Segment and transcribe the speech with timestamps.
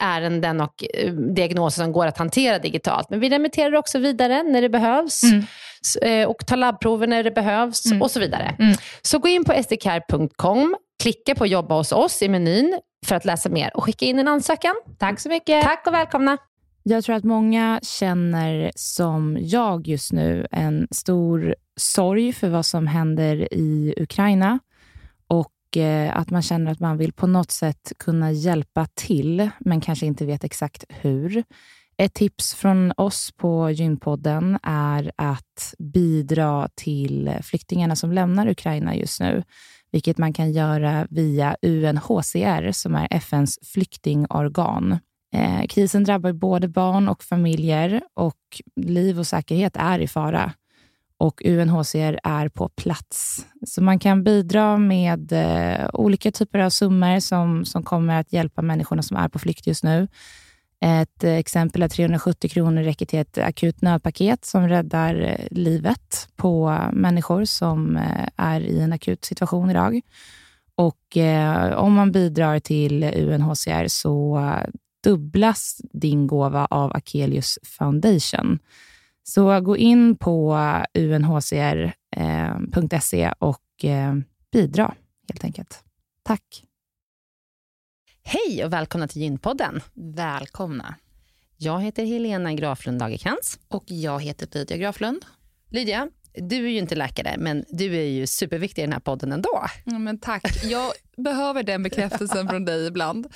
[0.00, 3.10] ärenden och eh, diagnoser som går att hantera digitalt.
[3.10, 5.44] Men vi remitterar också vidare när det behövs mm.
[6.02, 8.02] Eh, och tar labbprover när det behövs mm.
[8.02, 8.56] och så vidare.
[8.58, 8.76] Mm.
[9.02, 13.48] Så gå in på sdcare.com, klicka på jobba hos oss i menyn för att läsa
[13.48, 14.74] mer och skicka in en ansökan.
[14.98, 15.62] Tack så mycket.
[15.62, 16.38] Tack och välkomna.
[16.82, 22.86] Jag tror att många känner som jag just nu en stor sorg för vad som
[22.86, 24.67] händer i Ukraina Eh,
[25.76, 30.06] Eh, att man känner att man vill på något sätt kunna hjälpa till, men kanske
[30.06, 31.44] inte vet exakt hur.
[31.96, 39.20] Ett tips från oss på Gynpodden är att bidra till flyktingarna som lämnar Ukraina just
[39.20, 39.42] nu,
[39.92, 44.98] vilket man kan göra via UNHCR, som är FNs flyktingorgan.
[45.34, 50.52] Eh, krisen drabbar både barn och familjer och liv och säkerhet är i fara
[51.18, 53.46] och UNHCR är på plats.
[53.66, 58.62] Så man kan bidra med eh, olika typer av summor som, som kommer att hjälpa
[58.62, 60.08] människorna som är på flykt just nu.
[60.80, 66.78] Ett exempel är 370 kronor räcker till ett akut nödpaket som räddar eh, livet på
[66.92, 70.00] människor som eh, är i en akut situation idag.
[70.74, 74.70] Och eh, om man bidrar till UNHCR så eh,
[75.04, 78.58] dubblas din gåva av Akelius Foundation.
[79.28, 80.58] Så gå in på
[80.94, 81.92] unhcr.se
[83.22, 84.14] eh, och eh,
[84.52, 84.94] bidra
[85.28, 85.84] helt enkelt.
[86.22, 86.64] Tack.
[88.22, 89.80] Hej och välkomna till Gynpodden.
[89.94, 90.94] Välkomna.
[91.56, 93.58] Jag heter Helena Graflund Lagerkrans.
[93.68, 95.24] Och jag heter Lydia Graflund.
[95.70, 99.32] Lydia, du är ju inte läkare, men du är ju superviktig i den här podden
[99.32, 99.64] ändå.
[99.84, 100.64] Ja, men tack.
[100.64, 103.26] Jag behöver den bekräftelsen från dig ibland.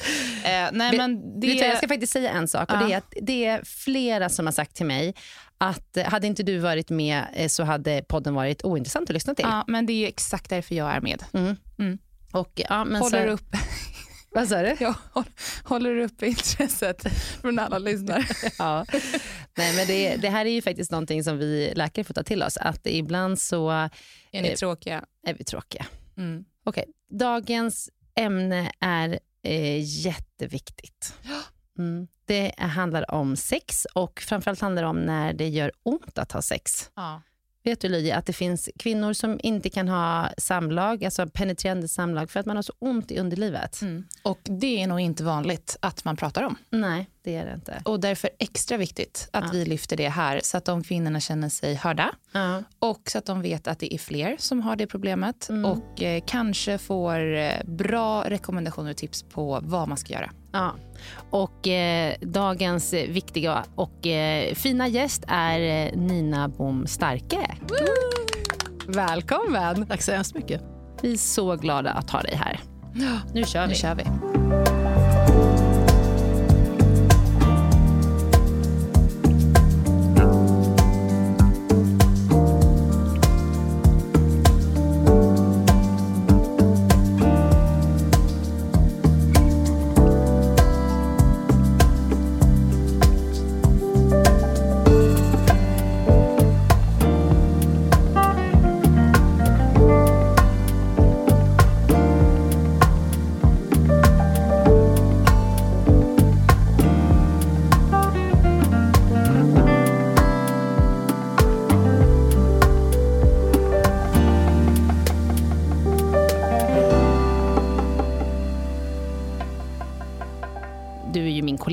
[0.44, 1.46] Eh, nej, men det...
[1.46, 2.72] Jag ska faktiskt säga en sak.
[2.72, 5.14] Och det, är att det är flera som har sagt till mig
[5.62, 9.34] att eh, hade inte du varit med eh, så hade podden varit ointressant att lyssna
[9.34, 9.44] till.
[9.48, 11.24] Ja, men det är exakt därför jag är med.
[11.32, 11.56] Mm.
[11.78, 11.98] Mm.
[12.32, 13.32] Och, ja, men Håller så...
[13.32, 13.56] upp.
[14.34, 14.76] Vad sa du?
[14.80, 14.94] Jag
[15.64, 17.02] håller upp intresset
[17.40, 18.24] från alla lyssnare.
[18.58, 18.86] ja.
[19.56, 22.42] Nej, men det, det här är ju faktiskt någonting som vi läkare får ta till
[22.42, 22.56] oss.
[22.56, 23.90] Att ibland så Är
[24.32, 25.04] ni Eh, tråkiga?
[25.26, 25.86] är vi tråkiga.
[26.16, 26.44] Mm.
[26.64, 31.14] Okej, dagens ämne är eh, jätteviktigt.
[31.82, 32.08] Mm.
[32.24, 36.42] Det handlar om sex och framförallt handlar det om när det gör ont att ha
[36.42, 36.90] sex.
[36.94, 37.22] Ja.
[37.64, 42.30] Vet du Lydia att det finns kvinnor som inte kan ha samlag, alltså penetrerande samlag
[42.30, 43.82] för att man har så ont i underlivet?
[43.82, 44.04] Mm.
[44.22, 46.56] Och det är nog inte vanligt att man pratar om.
[46.70, 47.82] Nej, det är det inte.
[47.84, 49.50] Och därför extra viktigt att Ja.
[49.52, 52.62] vi lyfter det här så att de kvinnorna känner sig hörda Ja.
[52.78, 55.64] och så att de vet att det är fler som har det problemet Mm.
[55.64, 60.30] och eh, kanske får eh, bra rekommendationer och tips på vad man ska göra.
[60.52, 60.74] Ja.
[61.30, 67.56] Och eh, dagens viktiga och eh, fina gäst är eh, Nina Bom Starke.
[68.88, 69.86] Välkommen!
[69.86, 70.62] Tack så hemskt mycket.
[71.02, 72.60] Vi är så glada att ha dig här.
[73.34, 73.68] Nu kör vi.
[73.68, 74.02] Nu kör vi.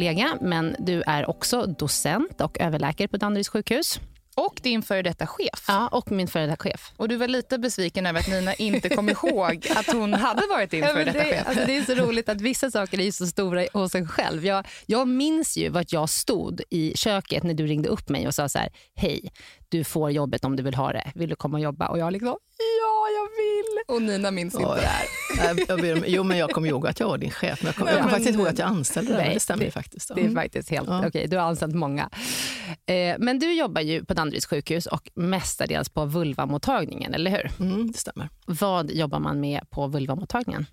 [0.09, 3.99] Kollega, men du är också docent och överläkare på Danderyds sjukhus.
[4.35, 5.65] Och din före detta chef.
[5.67, 6.91] Ja, och min före detta chef.
[6.97, 10.71] Och du var lite besviken över att Nina inte kom ihåg att hon hade varit
[10.71, 11.47] din före detta det, chef.
[11.47, 14.45] alltså det är så roligt att vissa saker är så stora hos en själv.
[14.45, 18.35] Jag, jag minns ju vart jag stod i köket när du ringde upp mig och
[18.35, 19.31] sa så här, hej,
[19.69, 21.11] du får jobbet om du vill ha det.
[21.15, 21.87] Vill du komma och jobba?
[21.87, 22.27] Och jag liksom,
[22.57, 23.95] ja, jag vill.
[23.95, 25.05] Och Nina minns inte det här.
[25.55, 27.75] jag, jag ber jo, men jag kommer ihåg att jag var din chef, men jag
[27.75, 29.33] kommer Ja, men- faktiskt inte ihåg att jag anställde dig.
[29.33, 30.07] Det stämmer det- faktiskt.
[30.15, 30.35] Det är Mm.
[30.35, 31.07] faktiskt helt Ja.
[31.07, 31.27] okej.
[31.27, 32.09] Du har anställt många.
[32.85, 37.51] Eh, men du jobbar ju på Danderyds sjukhus och mestadels på vulvamottagningen, eller hur?
[37.59, 38.29] Mm, det stämmer.
[38.45, 40.65] Vad jobbar man med på vulvamottagningen?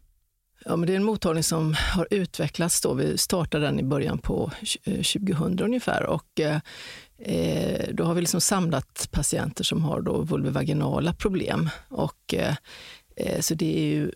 [0.64, 2.80] Ja, men det är en mottagning som har utvecklats.
[2.80, 2.94] Då.
[2.94, 4.50] Vi startade den i början på
[4.84, 6.02] 2000 eh, ungefär.
[6.02, 11.70] Och, eh, då har vi liksom samlat patienter som har då vulvovaginala problem.
[11.88, 14.12] Och, eh, så det är ju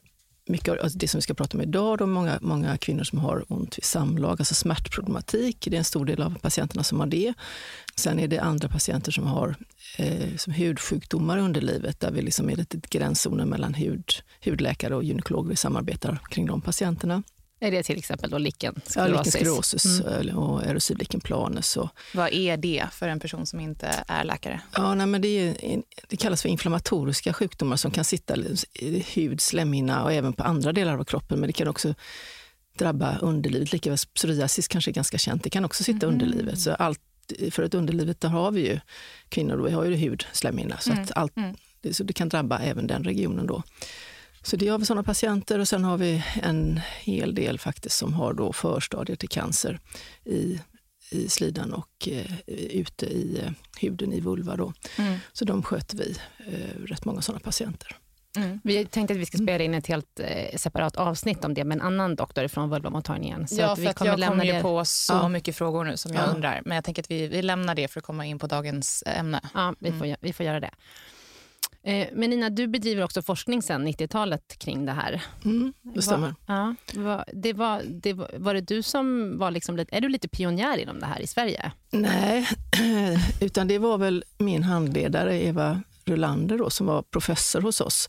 [0.51, 1.99] mycket av alltså det som vi ska prata om idag.
[1.99, 5.67] Då, många, många kvinnor som har ont vid samlag, alltså smärtproblematik.
[5.71, 7.35] Det är en stor del av patienterna som har det.
[7.95, 9.57] Sen är det andra patienter som har
[9.97, 14.13] eh, som hudsjukdomar i underlivet där vi liksom är lite i gränszonen mellan hud,
[14.45, 15.49] hudläkare och gynekolog.
[15.49, 17.23] Vi samarbetar kring de patienterna.
[17.63, 19.35] Är det till exempel då Ja, lichensklerosis?
[19.35, 20.13] lichensklerosis Mm.
[20.13, 21.77] eller- och erosiv lichenplanus.
[21.77, 24.61] Och, Vad är det för en person som inte är läkare?
[24.77, 28.37] ja, nej, men det, är, det kallas för inflammatoriska sjukdomar som kan sitta
[28.75, 31.41] i hud, slemhinna och även på andra delar av kroppen.
[31.41, 31.95] Men det kan också
[32.79, 33.73] drabba underlivet.
[33.73, 35.45] Likaväl psoriasis kanske är ganska känt.
[35.45, 36.13] Det kan också sitta Mhm.
[36.15, 36.59] underlivet.
[36.61, 37.01] Så allt,
[37.51, 38.81] för ett underlivet där har vi ju
[39.29, 40.79] kvinnor, då, vi har ju hud, slemhinna.
[40.79, 41.57] Så, Mm, att allt, mm.
[41.81, 43.63] det, så det kan drabba även den regionen då.
[44.43, 48.15] Så det har vi sådana patienter och sen har vi en hel del faktiskt som
[48.15, 49.81] har då förstadier till cancer
[50.25, 50.61] i,
[51.11, 54.57] i slidan och eh, ute i eh, huden i vulva.
[54.57, 54.73] Då.
[54.99, 55.19] Mm.
[55.33, 56.17] Så de sköter vi,
[56.47, 57.97] eh, rätt många sådana patienter.
[58.37, 58.61] Mm.
[58.65, 61.75] Vi tänkte att vi ska spela in ett helt eh, separat avsnitt om det med
[61.77, 63.49] en annan doktor från vulvamottagningen.
[63.49, 64.63] Så ja, att vi för att kommer jag lämna kommer ju det.
[64.63, 65.29] på så Ja.
[65.29, 66.33] mycket frågor nu som jag Ja.
[66.35, 66.63] undrar.
[66.65, 69.41] Men jag tänker att vi, vi lämnar det för att komma in på dagens ämne.
[69.55, 70.71] Ja, vi får, vi får göra det.
[71.85, 75.23] Eh, Men Nina, du bedriver också forskning sedan 90-talet kring det här.
[75.45, 76.35] Mm, det stämmer.
[76.47, 80.29] Ja, var, det var, det var, var det du som var liksom är du lite
[80.29, 81.73] pionjär inom det här i Sverige?
[81.91, 82.49] Nej,
[83.41, 88.09] utan det var väl min handledare Eva Rulander då, som var professor hos oss.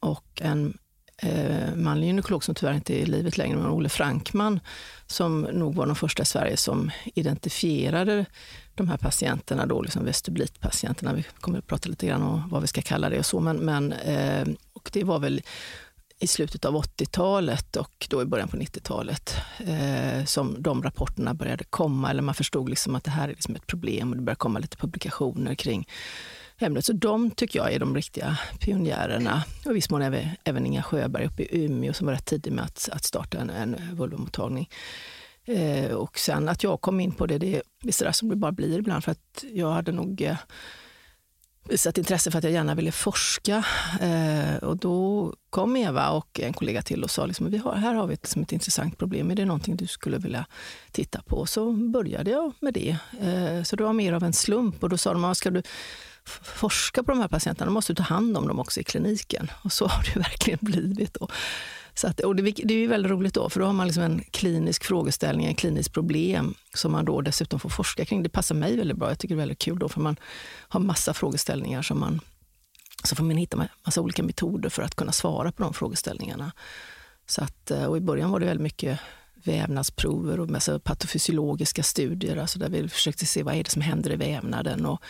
[0.00, 0.78] Och en
[1.22, 4.60] eh, manlig gynekolog som tyvärr inte är i livet längre, men Olle Frankman,
[5.06, 8.26] som nog var de första i Sverige som identifierade
[8.74, 11.12] de här patienterna, då, liksom vestibulitpatienterna.
[11.12, 13.56] Vi kommer att prata lite grann om vad vi ska kalla det och så, men,
[13.56, 15.42] men eh, och det var väl
[16.18, 21.64] i slutet av 80-talet och då i början på 90-talet eh, som de rapporterna började
[21.64, 24.38] komma, eller man förstod liksom att det här är liksom ett problem och det började
[24.38, 25.88] komma lite publikationer kring
[26.58, 26.84] ämnet.
[26.84, 29.44] Så de tycker jag är de riktiga pionjärerna.
[29.64, 32.52] Och i viss mån även, även Inga Sjöberg uppe i Umeå som var rätt tidig
[32.52, 34.68] med att, att starta en, en vulvomottagning.
[35.44, 38.52] Eh, och sen att jag kom in på det, det är sådär som det bara
[38.52, 40.36] blir ibland för att jag hade nog eh,
[41.68, 43.64] visat intresse för att jag gärna ville forska.
[44.00, 47.94] Eh, och då kom Eva och en kollega till och sa liksom, vi har, här
[47.94, 49.30] har vi ett, liksom ett intressant problem.
[49.30, 50.46] Är det någonting du skulle vilja
[50.92, 51.46] titta på?
[51.46, 52.96] Så började jag med det.
[53.20, 54.82] Eh, så det var mer av en slump.
[54.82, 55.62] Och då sa de, ah, ska du
[56.28, 59.50] forska på de här patienterna måste du ta hand om dem också i kliniken.
[59.62, 61.14] Och så har det verkligen blivit.
[61.14, 61.28] Då.
[61.94, 64.02] Så att, och det, det är ju väldigt roligt då, för då har man liksom
[64.02, 68.22] en klinisk frågeställning, en klinisk problem som man då dessutom får forska kring.
[68.22, 69.08] Det passar mig väldigt bra.
[69.08, 70.16] Jag tycker det är väldigt kul då, för man
[70.68, 72.20] har massa frågeställningar som man
[73.04, 76.52] så får man hitta massa olika metoder för att kunna svara på de frågeställningarna.
[77.26, 79.00] Så att, eh, och I början var det väldigt mycket
[79.34, 84.12] vävnadsprover och massa patofysiologiska studier, alltså där vi försökte se vad är det som händer
[84.12, 84.86] i vävnaden.
[84.86, 85.02] Och,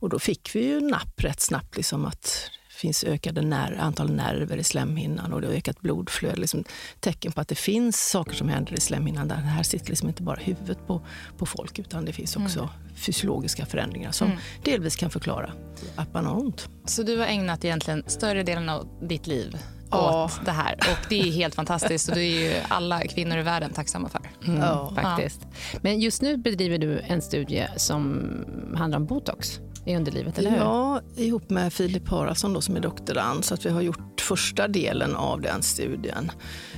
[0.00, 4.56] och då fick vi ju napp rätt snabbt, liksom att finns ökade när, antal nerver
[4.56, 6.40] i slemhinnan och det har ökat blodflöde.
[6.40, 6.64] Liksom
[7.00, 9.28] tecken på att det finns saker som händer i slemhinnan.
[9.28, 11.06] Där det här sitter liksom inte bara huvudet på,
[11.38, 12.70] på folk utan det finns också mm.
[12.96, 14.38] fysiologiska förändringar som mm.
[14.64, 15.52] delvis kan förklara
[15.96, 16.68] att man har ont.
[16.84, 19.58] Så du har ägnat egentligen större delen av ditt liv
[19.90, 20.74] åt det här.
[20.74, 24.20] Och det är helt fantastiskt och det är ju alla kvinnor i världen tacksamma för.
[24.46, 24.92] Mm, ja.
[24.94, 25.46] Faktiskt.
[25.82, 28.30] Men just nu bedriver du en studie som
[28.76, 30.58] handlar om botox i underlivet, eller hur?
[30.58, 33.44] Ja, ihop med Filip Haraldsson då, som är doktorand.
[33.44, 36.30] Så att vi har gjort första delen av den studien.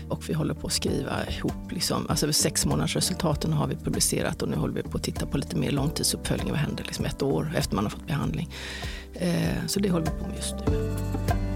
[0.08, 4.42] Och vi håller på att skriva ihop, liksom, alltså sex månaders resultaten har vi publicerat
[4.42, 6.50] och nu håller vi på att titta på lite mer långtidsuppföljning.
[6.50, 8.54] Vad händer liksom ett år efter man har fått behandling?
[9.14, 11.49] Eh, så det håller vi på med just nu.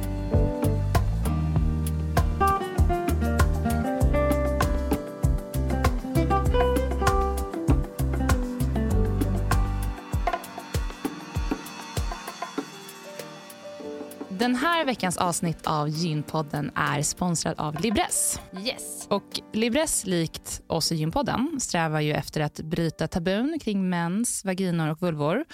[14.85, 18.41] Här veckans avsnitt av Gynpodden är sponsrad av Libress.
[18.65, 19.07] Yes.
[19.11, 24.91] Och Libress, likt oss i Gynpodden, strävar ju efter att bryta tabun kring mens, vaginor
[24.91, 25.45] och vulvor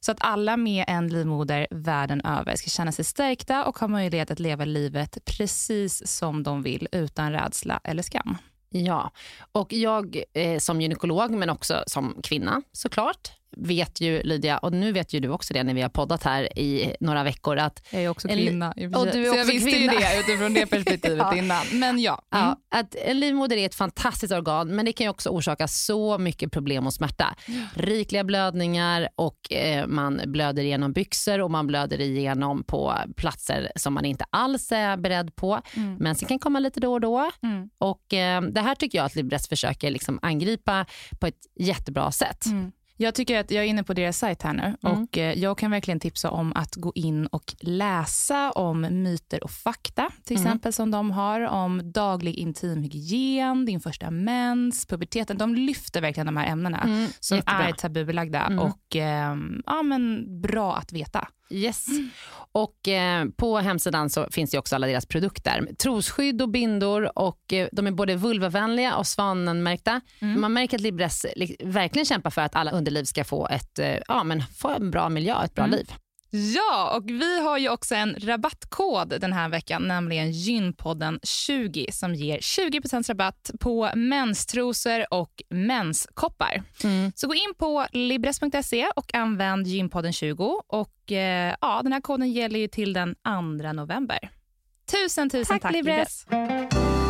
[0.00, 4.30] så att alla med en livmoder världen över ska känna sig stärkta och ha möjlighet
[4.30, 8.36] att leva livet precis som de vill utan rädsla eller skam.
[8.70, 9.10] Ja,
[9.52, 14.92] och jag eh, som gynekolog men också som kvinna såklart vet ju Lydia, och nu
[14.92, 17.56] vet ju du också det när vi har poddat här i några veckor.
[17.56, 19.92] Att jag är också kvinna en, och du är också jag visste kvinna.
[19.92, 21.36] ju det utifrån det perspektivet ja.
[21.36, 21.66] innan.
[21.72, 22.22] Men ja.
[22.34, 22.46] Mm.
[22.46, 22.78] ja.
[22.78, 26.86] Att en livmoder är ett fantastiskt organ men det kan också orsaka så mycket problem
[26.86, 27.34] och smärta.
[27.74, 33.94] Rikliga blödningar och eh, man blöder igenom byxor och man blöder igenom på platser som
[33.94, 35.60] man inte alls är beredd på.
[35.76, 35.96] Mm.
[36.00, 37.30] Men sen kan komma lite då och då.
[37.42, 37.70] Mm.
[37.78, 40.86] Och eh, Det här tycker jag att Librest försöker liksom angripa
[41.20, 42.46] på ett jättebra sätt.
[42.46, 42.72] Mm.
[42.96, 45.02] Jag tycker att jag är inne på deras sajt här nu mm.
[45.02, 49.50] och eh, jag kan verkligen tipsa om att gå in och läsa om myter och
[49.50, 50.46] fakta, till mm.
[50.46, 55.38] exempel som de har om daglig intimhygien, din första mens, puberteten.
[55.38, 57.08] De lyfter verkligen de här ämnena mm.
[57.20, 57.68] som Jättebra.
[57.68, 58.58] är tabubelagda mm.
[58.58, 59.36] och eh,
[59.66, 61.28] ja, men bra att veta.
[61.50, 61.88] Yes.
[61.88, 62.10] Mm.
[62.52, 65.68] Och eh, På hemsidan så finns det också alla deras produkter.
[65.78, 67.18] Trosskydd och bindor.
[67.18, 70.00] och eh, De är både vulvavänliga och svanenmärkta.
[70.18, 70.40] Mm.
[70.40, 71.26] Man märker att Libres
[71.64, 75.08] verkligen kämpar för att alla underliv ska få, ett, eh, ja, men få en bra
[75.08, 75.76] miljö, ett bra mm.
[75.76, 75.92] liv.
[76.36, 82.14] Ja, och vi har ju också en rabattkod den här veckan, nämligen Gynpodden 20 som
[82.14, 86.62] ger 20 rabatt på menstrosor och menskoppar.
[86.84, 87.12] Mm.
[87.14, 92.32] Så gå in på libres.se och använd Gynpodden 20 och eh, ja, den här koden
[92.32, 93.14] gäller ju till den
[93.62, 94.30] 2 november.
[94.92, 96.26] Tusen, tusen tack, tack Libres.
[96.30, 97.03] Libres.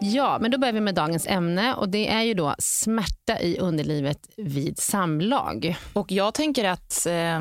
[0.00, 3.58] Ja, men då börjar vi med dagens ämne och det är ju då smärta i
[3.58, 5.76] underlivet vid samlag.
[5.92, 7.40] Och jag tänker att eh,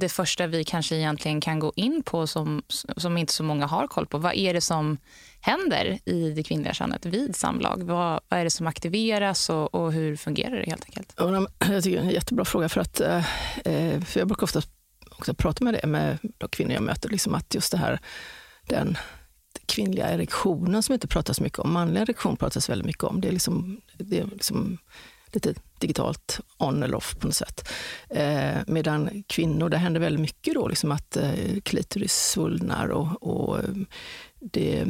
[0.00, 2.62] det första vi kanske egentligen kan gå in på som,
[2.96, 4.98] som inte så många har koll på, vad är det som
[5.40, 7.82] händer i det kvinnliga könet vid samlag?
[7.82, 11.14] Vad, vad är det som aktiveras och, och, hur fungerar det helt enkelt?
[11.68, 13.24] Jag tycker det är en jättebra fråga för att eh,
[13.64, 14.62] eh, för jag brukar ofta
[15.10, 18.00] också prata med det med de kvinnor jag möter, liksom att just det här
[18.68, 18.98] den
[19.66, 21.72] kvinnliga erektionen som inte pratas mycket om.
[21.72, 23.20] Manlig erektion pratas väldigt mycket om.
[23.20, 24.78] Det är liksom, det är liksom
[25.32, 27.68] lite digitalt on eller off på något sätt.
[28.10, 33.58] Eh, medan kvinnor, det händer väldigt mycket då, liksom att eh, klitoris svullnar och, och
[33.58, 33.64] eh,
[34.40, 34.86] det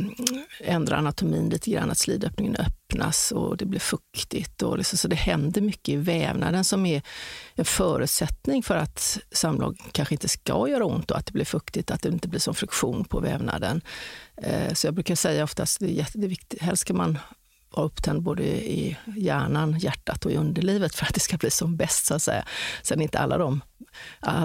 [0.61, 4.63] ändrar anatomin lite grann, att slidöppningen öppnas och det blir fuktigt.
[4.63, 7.03] Och liksom, så det händer mycket i vävnaden som är
[7.55, 11.91] en förutsättning för att samlag kanske inte ska göra ont och att det blir fuktigt,
[11.91, 13.81] att det inte blir som friktion på vävnaden.
[14.43, 17.19] Eh, så jag brukar säga oftast, det är, helst ska man
[17.77, 21.77] vara upptänd både i hjärnan, hjärtat och i underlivet för att det ska bli som
[21.77, 22.07] bäst.
[22.07, 22.45] så att säga.
[22.83, 23.61] Sen är inte alla de,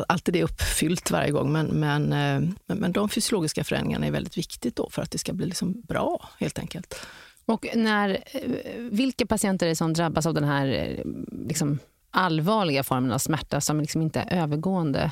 [0.07, 4.75] alltid det uppfyllt varje gång, men, men, eh, men de fysiologiska förändringarna är väldigt viktigt
[4.75, 6.95] då för att det ska bli liksom bra, helt enkelt.
[7.45, 8.41] Och när, eh,
[8.77, 10.97] vilka patienter är det som drabbas av den här
[11.47, 11.79] liksom,
[12.11, 15.11] allvarliga formen av smärta som liksom inte är övergående.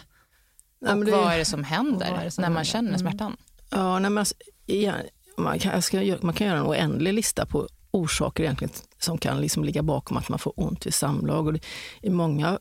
[0.82, 3.00] Nej, och det, vad är det som händer det som när man känner mm.
[3.00, 3.38] smärtan?
[3.70, 4.36] Ja, nej, men alltså,
[4.66, 4.94] ja,
[5.38, 9.64] man, kan, ska, man kan göra en oändlig lista på orsaker egentligen som kan liksom
[9.64, 11.48] ligga bakom att man får ont vid samlag.
[11.48, 11.60] Och det,
[12.02, 12.60] I många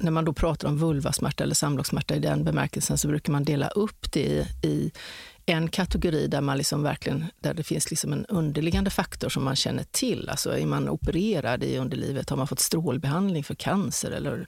[0.00, 3.68] när man då pratar om vulvasmärta eller samlagssmärta i den bemärkelsen så brukar man dela
[3.68, 4.92] upp det i, i
[5.46, 9.56] en kategori där, man liksom verkligen, där det finns liksom en underliggande faktor som man
[9.56, 10.28] känner till.
[10.28, 12.30] Alltså är man opererad i underlivet?
[12.30, 14.10] Har man fått strålbehandling för cancer?
[14.10, 14.46] Eller,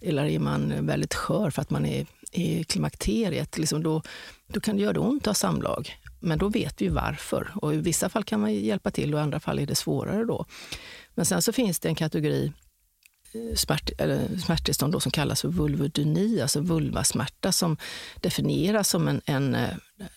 [0.00, 3.58] eller är man väldigt skör för att man är i klimakteriet?
[3.58, 4.02] Liksom då,
[4.46, 5.96] då kan det göra ont att ha samlag.
[6.22, 7.52] Men då vet vi varför.
[7.54, 10.24] Och I vissa fall kan man hjälpa till och i andra fall är det svårare.
[10.24, 10.44] då.
[11.14, 12.52] Men sen så finns det en kategori
[13.32, 17.76] eh, smärt, eller smärttillstånd då som kallas för vulvodyni, alltså vulvasmärta som
[18.20, 19.20] definieras som en...
[19.24, 19.68] en eh,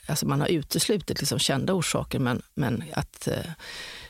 [0.08, 3.52] alltså man har uteslutit liksom kända orsaker men, men att eh,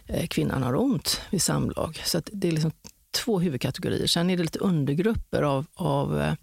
[0.07, 2.01] eh kvinnan har ont vid samlag.
[2.05, 2.71] Så det är liksom
[3.15, 4.07] två huvudkategorier.
[4.07, 6.33] Sen är det lite undergrupper av, av eh,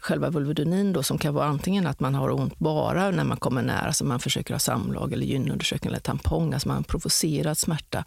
[0.00, 3.62] själva vulvodynin då, som kan vara antingen att man har ont bara när man kommer
[3.62, 8.04] nära, alltså man försöker ha samlag eller gynundersökning eller tampong, alltså man har provocerat smärta.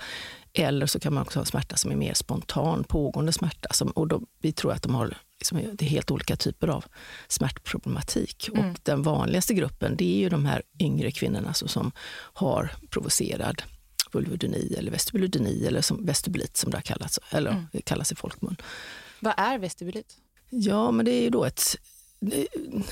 [0.53, 3.73] Eller så kan man också ha smärta som är mer spontan, pågående smärta.
[3.73, 6.85] Som, och då, vi tror att de har liksom, det är helt olika typer av
[7.27, 8.49] smärtproblematik.
[8.53, 8.71] Mm.
[8.71, 11.91] Och den vanligaste gruppen det är ju de här yngre kvinnorna alltså, som
[12.33, 13.63] har provocerad
[14.11, 17.65] vulvodyni eller vestibulodyni eller som vestibulit som det har kallats, eller mm.
[17.83, 18.55] kallas i folkmun.
[19.19, 20.17] Vad är vestibulit?
[20.55, 21.77] Ja, men det är ju då ett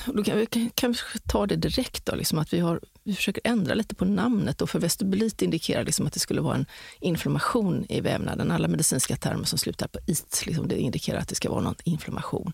[0.06, 2.06] då kan vi kanske ta det direkt.
[2.06, 4.58] Då, liksom att vi, har, vi försöker ändra lite på namnet.
[4.58, 6.66] Då, för vestibulit indikerar liksom att det skulle vara en
[7.00, 8.50] inflammation i vävnaden.
[8.50, 11.74] Alla medicinska termer som slutar på it liksom, det indikerar att det ska vara någon
[11.84, 12.52] inflammation.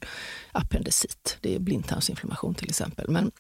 [0.53, 3.11] Appendicit, det är blindtarmsinflammation till exempel.
[3.11, 3.31] Men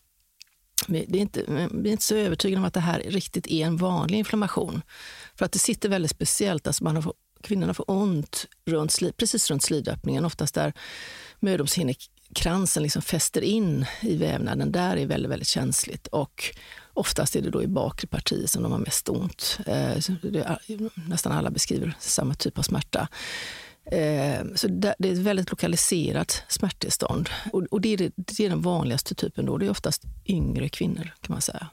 [0.86, 3.76] vi är, inte, vi är inte så övertygade om att det här riktigt är en
[3.76, 4.82] vanlig inflammation.
[5.34, 6.66] För att det sitter väldigt speciellt.
[6.66, 10.72] Alltså man har, kvinnorna får ont runt, precis runt slidöppningen, oftast där
[11.40, 14.72] mödomshinnekransen liksom fäster in i vävnaden.
[14.72, 16.06] Där är väldigt, väldigt känsligt.
[16.06, 16.44] Och
[16.94, 19.58] oftast är det då i bakre partiet som de har mest ont.
[19.66, 23.08] Eh, är, nästan alla beskriver samma typ av smärta.
[23.92, 27.28] Eh, så det är ett väldigt lokaliserat smärttillstånd.
[27.70, 29.46] Och det är, det är den vanligaste typen.
[29.46, 29.58] Då.
[29.58, 31.68] Det är oftast yngre kvinnor kan man säga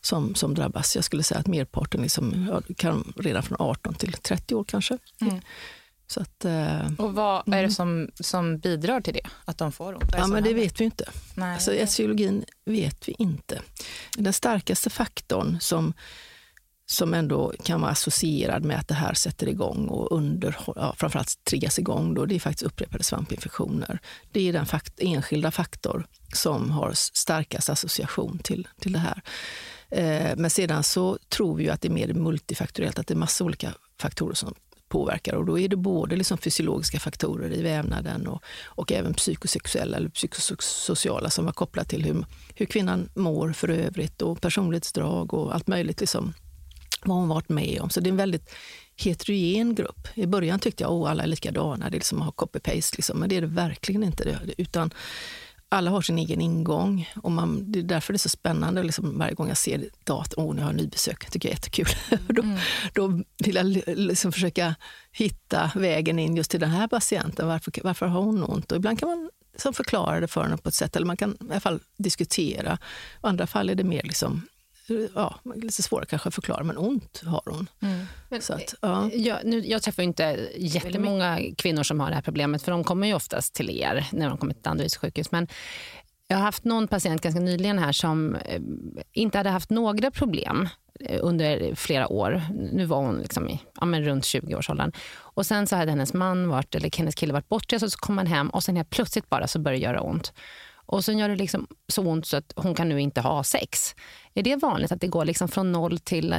[0.00, 0.96] som, som drabbas.
[0.96, 4.98] Jag skulle säga att merparten liksom, kan redan från 18 till 30 år kanske.
[5.20, 5.40] Mm.
[6.12, 7.70] Så att, eh, och vad är det mm.
[7.70, 9.28] som, som bidrar till det?
[9.44, 10.14] Att de får ont?
[10.16, 11.04] Ja, men det vet vi inte.
[11.34, 11.54] Nej.
[11.54, 13.62] Alltså, etiologin vet vi inte.
[14.16, 15.92] Den starkaste faktorn som,
[16.86, 21.44] som ändå kan vara associerad med att det här sätter igång och under, ja, framförallt
[21.44, 23.98] triggas igång, då, det är faktiskt upprepade svampinfektioner.
[24.32, 29.22] Det är den fakt enskilda faktor som har starkast association till, till det här.
[29.90, 33.44] Eh, men sedan så tror vi att det är mer multifaktoriellt, att det är massa
[33.44, 34.54] olika faktorer som
[34.92, 35.34] påverkar.
[35.34, 40.08] Och då är det både liksom fysiologiska faktorer i vävnaden och, och även psykosexuella eller
[40.08, 42.24] psykosociala som var kopplat till hur,
[42.54, 46.00] hur kvinnan mår för övrigt och personlighetsdrag och allt möjligt.
[46.00, 46.34] Liksom,
[47.04, 47.90] vad hon varit med om.
[47.90, 48.50] Så det är en väldigt
[48.96, 50.08] heterogen grupp.
[50.14, 52.96] I början tyckte jag att alla är likadana, det är liksom att ha copy-paste.
[52.96, 53.18] Liksom.
[53.18, 54.38] Men det är det verkligen inte.
[54.56, 54.90] Utan
[55.72, 57.10] alla har sin egen ingång.
[57.22, 60.44] Och man, det är därför det är så spännande liksom, varje gång jag ser datorn.
[60.44, 61.30] Oh, nu har jag nybesök.
[61.30, 61.86] tycker jag är jättekul.
[62.28, 62.58] då, mm.
[62.94, 63.66] då vill jag
[63.98, 64.74] liksom försöka
[65.12, 67.48] hitta vägen in just till den här patienten.
[67.48, 68.72] Varför, varför har hon ont?
[68.72, 71.30] Och ibland kan man som förklara det för henne på ett sätt, eller man kan
[71.30, 72.78] i alla fall diskutera.
[73.22, 74.42] I andra fall är det mer liksom,
[75.14, 77.68] ja, lite svårare kanske att förklara, men ont har hon.
[77.82, 78.06] Mm.
[78.28, 79.10] Men, så att, ja.
[79.12, 83.06] jag, nu, jag träffar inte jättemånga kvinnor som har det här problemet, för de kommer
[83.06, 85.32] ju oftast till er när de kommer till Danderyds sjukhus.
[85.32, 85.48] Men
[86.28, 88.60] jag har haft någon patient ganska nyligen här som eh,
[89.12, 90.68] inte hade haft några problem
[91.00, 92.42] eh, under flera år.
[92.72, 94.92] Nu var hon liksom i, ja, men runt 20-årsåldern.
[95.14, 98.18] Och sen så hade hennes man varit, eller hennes kille varit bortrest och så kom
[98.18, 100.32] han hem och sen helt plötsligt bara så började det göra ont.
[100.86, 103.94] Och sen gör det liksom så ont så att hon kan nu inte ha sex.
[104.34, 106.34] Är det vanligt att det går liksom från noll till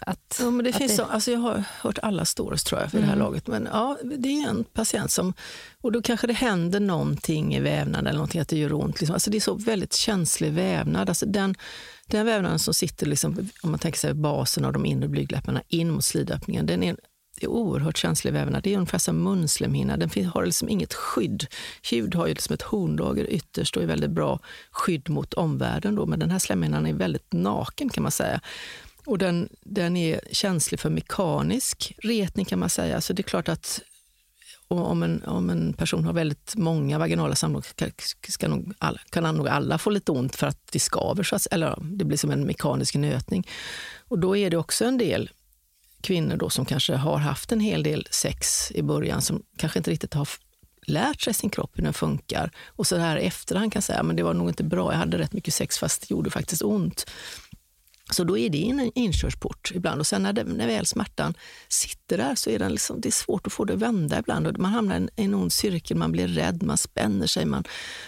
[0.00, 0.40] att...
[0.40, 0.96] Ja, men det finns det...
[0.96, 3.06] Så, alltså jag har hört alla stories tror jag för mm.
[3.06, 3.26] det här mm.
[3.26, 3.46] laget.
[3.46, 5.34] Men ja, det är en patient som...
[5.80, 9.00] Och då kanske det händer någonting i vävnaden, eller någonting att det gör ont.
[9.00, 9.14] Liksom.
[9.14, 11.08] Alltså det är så väldigt känslig vävnad.
[11.08, 11.54] Alltså den,
[12.06, 15.90] den vävnaden som sitter, liksom, om man tänker sig basen av de inre blygdläpparna in
[15.90, 16.96] mot slidöppningen, den är
[17.44, 18.62] är oerhört känslig vävnad.
[18.62, 19.96] Det är ungefär som munslemhinna.
[19.96, 21.46] Den har liksom inget skydd.
[21.90, 25.94] Hud har ju liksom ett hornlager ytterst och är väldigt bra skydd mot omvärlden.
[25.94, 26.06] Då.
[26.06, 28.40] Men den här slemhinnan är väldigt naken kan man säga.
[29.06, 33.00] Och den, den är känslig för mekanisk retning kan man säga.
[33.00, 33.80] Så det är klart att
[34.68, 37.64] om en, om en person har väldigt många vaginala samlag
[38.28, 41.46] ska nog alla, kan nog alla få lite ont för att det skaver, så att,
[41.50, 43.48] eller det blir som en mekanisk nötning.
[44.08, 45.30] Och då är det också en del
[46.02, 49.90] kvinnor då som kanske har haft en hel del sex i början som kanske inte
[49.90, 50.28] riktigt har
[50.86, 52.50] lärt sig sin kropp, hur den funkar.
[52.66, 55.18] Och så här i efterhand kan säga, men det var nog inte bra, jag hade
[55.18, 57.06] rätt mycket sex fast det gjorde faktiskt ont.
[58.10, 60.00] Så då är det en inkörsport ibland.
[60.00, 61.34] Och sen när, det, när väl smärtan
[61.68, 64.46] sitter där så är den liksom, det är svårt att få det att vända ibland.
[64.46, 67.64] Och man hamnar i en, en ond cirkel, man blir rädd, man spänner sig, man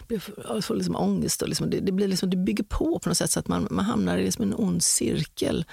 [0.08, 1.42] blir, får liksom ångest.
[1.42, 3.68] Och liksom, det, det, blir liksom, det bygger på på något sätt så att man,
[3.70, 5.64] man hamnar i liksom en ond cirkel.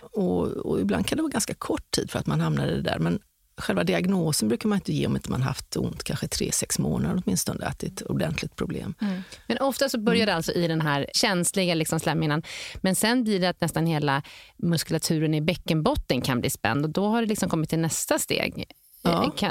[0.00, 2.82] Och, och, ibland kan det vara ganska kort tid för att man hamnar i det
[2.82, 2.98] där.
[2.98, 3.18] Men
[3.56, 7.22] själva diagnosen brukar man inte ge om inte man haft ont kanske tre, sex månader
[7.24, 8.94] åtminstone, att det är ett ordentligt problem.
[9.00, 9.22] Mm.
[9.46, 10.36] Men ofta så börjar det mm.
[10.36, 12.42] alltså i den här känsliga liksom slemhinnan,
[12.76, 14.22] men sen blir det att nästan hela
[14.56, 18.64] muskulaturen i bäckenbotten kan bli spänd och då har det liksom kommit till nästa steg.
[19.02, 19.30] Ja.
[19.36, 19.50] Kan,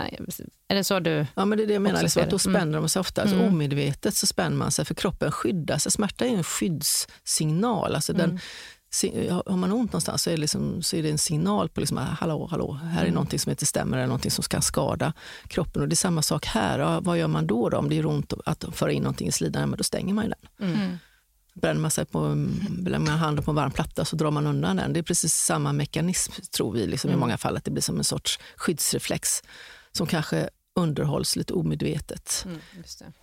[0.67, 2.01] är det så du Ja, men det är det jag menar.
[2.01, 2.73] Liksom, att då spänner mm.
[2.73, 3.21] de sig ofta.
[3.21, 3.47] Alltså, mm.
[3.47, 5.91] Omedvetet så spänner man sig, för kroppen skyddar sig.
[5.91, 7.95] Smärta är en skyddssignal.
[7.95, 8.39] Alltså, den, mm
[9.45, 11.97] har man ont någonstans så är, det liksom, så är det en signal på liksom,
[11.97, 13.13] hallå, hallå, här är mm.
[13.13, 15.13] någonting som inte stämmer, eller någonting som ska skada
[15.47, 15.81] kroppen.
[15.81, 16.79] Och det är samma sak här.
[16.79, 19.31] Ja, vad gör man då, då om det gör ont att föra in någonting i
[19.31, 19.69] slidan?
[19.69, 20.69] Men då stänger man ju den.
[20.69, 20.81] Mm.
[20.81, 20.97] mm.
[21.53, 22.19] Bränner man sig på
[22.69, 24.93] bränner man handen på en varm platta så drar man undan den.
[24.93, 27.17] Det är precis samma mekanism tror vi liksom, mm.
[27.17, 29.43] i många fall, att det blir som en sorts skyddsreflex
[29.91, 32.45] som kanske underhålls lite omedvetet.
[32.45, 32.59] Mm,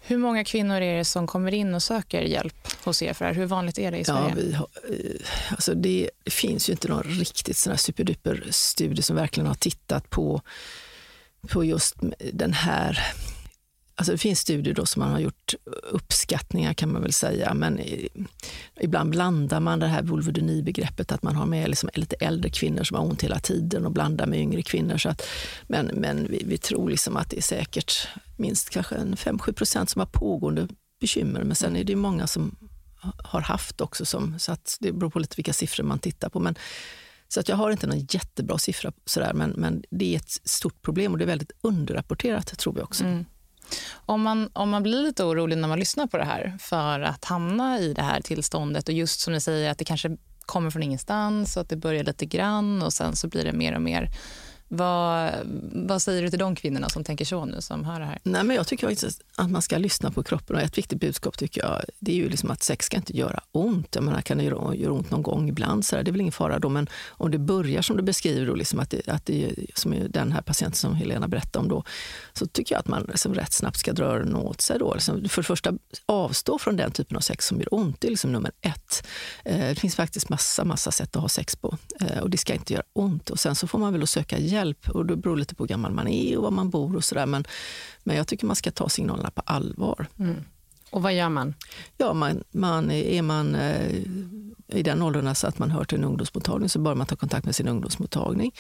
[0.00, 3.34] Hur många kvinnor är det som kommer in och söker hjälp hos er för här?
[3.34, 4.28] Hur vanligt är det i Sverige?
[4.28, 8.46] Ja, vi har, eh, alltså det, det finns ju inte någon riktigt sån här superduper
[8.50, 10.42] studie som verkligen har tittat på,
[11.48, 11.96] på just
[12.32, 12.98] den här
[14.00, 15.54] Alltså det finns studier då som man har gjort
[15.90, 17.80] uppskattningar kan man väl säga, men
[18.80, 22.96] ibland blandar man det här vulvodyni-begreppet, att man har med liksom lite äldre kvinnor som
[22.96, 24.98] har ont hela tiden och blandar med yngre kvinnor.
[24.98, 25.22] Så att,
[25.66, 30.00] men men vi, vi tror liksom att det är säkert minst kanske 5-7 procent som
[30.00, 30.68] har pågående
[31.00, 32.56] bekymmer, men sen är det många som
[33.24, 36.40] har haft också, som, så att det beror på lite vilka siffror man tittar på.
[36.40, 36.54] Men,
[37.28, 40.82] så att jag har inte någon jättebra siffra, sådär, men, men det är ett stort
[40.82, 43.04] problem och det är väldigt underrapporterat tror vi också.
[43.04, 43.24] Mm.
[44.06, 47.24] Om man, om man blir lite orolig när man lyssnar på det här för att
[47.24, 50.82] hamna i det här tillståndet och just som ni säger att det kanske kommer från
[50.82, 54.10] ingenstans och att det börjar lite grann och sen så blir det mer och mer
[54.72, 55.32] vad,
[55.72, 58.18] vad säger du till de kvinnorna som tänker så nu, som hör det här?
[58.22, 58.96] Nej, men jag tycker
[59.36, 60.56] att man ska lyssna på kroppen.
[60.56, 63.40] Och ett viktigt budskap tycker jag, det är ju liksom att sex ska inte göra
[63.52, 63.94] ont.
[63.94, 66.20] Jag menar, kan det göra, göra ont någon gång ibland, så där, det är väl
[66.20, 66.68] ingen fara då.
[66.68, 70.08] Men om det börjar som du beskriver, då, liksom att, det, att det, som är
[70.08, 71.84] den här patienten som Helena berättade om, då,
[72.32, 74.78] så tycker jag att man liksom rätt snabbt ska dra öronen åt sig.
[74.78, 74.94] Då.
[74.94, 75.72] Liksom, för det första,
[76.06, 78.00] avstå från den typen av sex som gör ont.
[78.00, 79.06] Det är liksom nummer ett.
[79.44, 82.54] Eh, det finns faktiskt massa, massa sätt att ha sex på eh, och det ska
[82.54, 83.30] inte göra ont.
[83.30, 84.88] Och Sen så får man väl söka hjälp hjälp.
[84.88, 87.26] Och det beror lite på hur gammal man är och var man bor och sådär.
[87.26, 87.44] Men,
[88.04, 90.06] men jag tycker man ska ta signalerna på allvar.
[90.18, 90.36] Mm.
[90.90, 91.54] Och vad gör man?
[91.96, 93.96] Ja, man, man är man eh,
[94.72, 97.46] i den åldern så att man hör till en ungdomsmottagning så bör man ta kontakt
[97.46, 98.54] med sin ungdomsmottagning.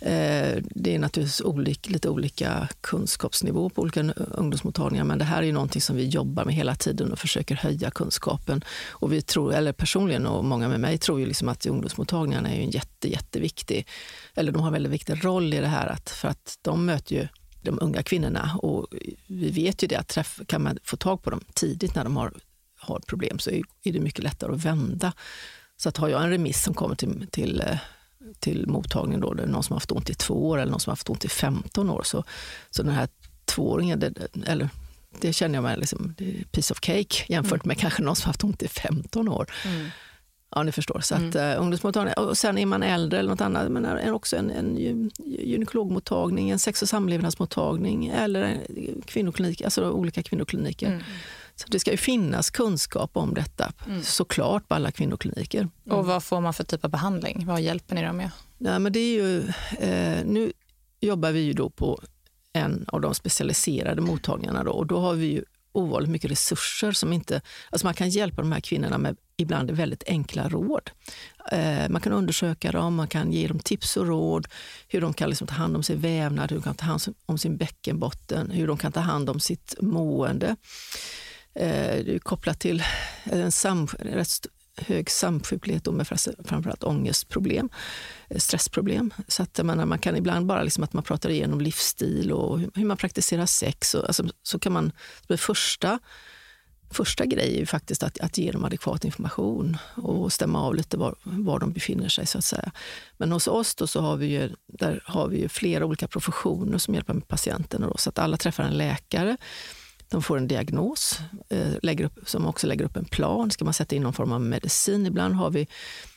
[0.00, 5.46] Eh, det är naturligtvis olik, lite olika kunskapsnivå på olika ungdomsmottagningar men det här är
[5.46, 8.64] ju någonting som vi jobbar med hela tiden och försöker höja kunskapen.
[8.88, 12.60] Och vi tror, eller personligen och många med mig tror ju liksom att ungdomsmottagningarna är
[12.60, 13.86] en jätte, jätteviktig,
[14.34, 17.14] eller de har en väldigt viktig roll i det här att, för att de möter
[17.14, 17.28] ju
[17.66, 18.86] de unga kvinnorna och
[19.26, 22.16] vi vet ju det att träff, kan man få tag på dem tidigt när de
[22.16, 22.32] har,
[22.78, 25.12] har problem så är det mycket lättare att vända.
[25.76, 27.78] Så att har jag en remiss som kommer till, till eh,
[28.38, 30.80] till mottagningen, då, det är någon som har haft ont i två år eller någon
[30.80, 32.02] som har haft ont i 15 år.
[32.02, 32.24] Så,
[32.70, 33.08] så den här
[33.44, 34.12] tvååringen, det,
[34.46, 34.68] eller
[35.20, 37.68] det känner jag mig liksom, det är piece of cake jämfört mm.
[37.68, 39.46] med kanske någon som har haft ont i 15 år.
[39.64, 39.88] Mm.
[40.50, 41.00] Ja, ni förstår.
[41.00, 41.56] Så att, mm.
[41.56, 42.14] uh, ungdomsmottagning.
[42.14, 46.58] Och sen är man äldre eller något annat, men är också en, en gynekologmottagning, en
[46.58, 50.86] sex och samlevnadsmottagning eller en kvinnoklinik, alltså olika kvinnokliniker.
[50.86, 51.02] Mm.
[51.54, 54.02] Så det ska ju finnas kunskap om detta, mm.
[54.02, 55.58] såklart på alla kvinnokliniker.
[55.58, 55.98] Mm.
[55.98, 57.46] Och vad får man för typ av behandling?
[57.46, 58.30] Vad hjälper ni dem med?
[58.58, 59.38] Ja, men det är ju,
[59.78, 60.52] eh, nu
[61.00, 62.00] jobbar vi ju då på
[62.52, 65.44] en av de specialiserade mottagningarna då, och då har vi ju
[65.76, 67.40] ovanligt mycket resurser som inte...
[67.70, 70.90] Alltså man kan hjälpa de här kvinnorna med ibland väldigt enkla råd.
[71.52, 74.48] Eh, man kan undersöka dem, man kan ge dem tips och råd
[74.88, 77.38] hur de kan liksom ta hand om sin vävnad, hur de kan ta hand om
[77.38, 80.56] sin bäckenbotten, hur de kan ta hand om sitt mående.
[81.54, 82.82] Eh, det är kopplat till
[83.24, 86.06] en sam, rätt hög samsjuklighet med
[86.44, 87.68] framförallt ångestproblem,
[88.28, 89.14] eh, stressproblem.
[89.28, 92.84] Så att man, man kan ibland bara liksom att man pratar igenom livsstil och hur
[92.84, 93.94] man praktiserar sex.
[93.94, 94.92] Och, alltså, så kan man,
[95.26, 95.98] det första,
[96.90, 100.96] första grej är ju faktiskt att, att ge dem adekvat information och stämma av lite
[100.96, 102.26] var, var de befinner sig.
[102.26, 102.72] så att säga.
[103.16, 106.78] Men hos oss då så har vi ju, där har vi ju flera olika professioner
[106.78, 107.86] som hjälper med patienterna.
[107.86, 109.36] Då, så att alla träffar en läkare
[110.08, 113.50] de får en diagnos eh, lägger upp, som också lägger upp en plan.
[113.50, 115.06] Ska man sätta in någon form av medicin?
[115.06, 115.68] Ibland har vi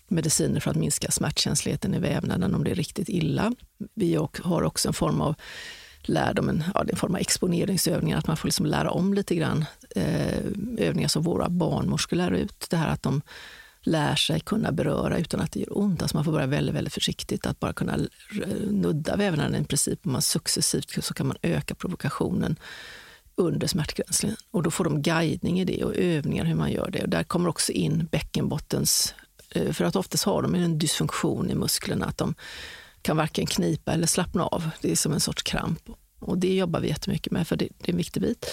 [0.08, 3.52] mediciner för att minska smärtkänsligheten i vävnaden om det är riktigt illa.
[3.96, 5.36] Vi har också en form av
[6.02, 9.66] lär en, ja, en form av exponeringsövningar, att man får liksom lära om lite grann.
[9.96, 10.38] Eh,
[10.78, 12.68] övningar som våra barnmorskor lär ut.
[12.70, 13.22] Det här att de
[13.82, 16.02] lär sig kunna beröra utan att det gör ont.
[16.02, 17.98] Alltså man får börja väldigt, väldigt försiktigt, att bara kunna
[18.70, 20.06] nudda vävnaden i princip.
[20.06, 22.56] Och man successivt så kan man öka provokationen
[23.40, 24.36] under smärtgränsen.
[24.52, 27.02] Och då får de guidning i det och övningar hur man gör det.
[27.02, 29.14] Och där kommer också in bäckenbottens...
[29.52, 32.36] Eh, för att oftast har de en dysfunktion i musklerna, att de
[33.02, 34.70] kan varken knipa eller slappna av.
[34.82, 35.90] Det är som en sorts kramp.
[36.20, 38.52] Och det jobbar vi jättemycket med, för det, det är en viktig bit.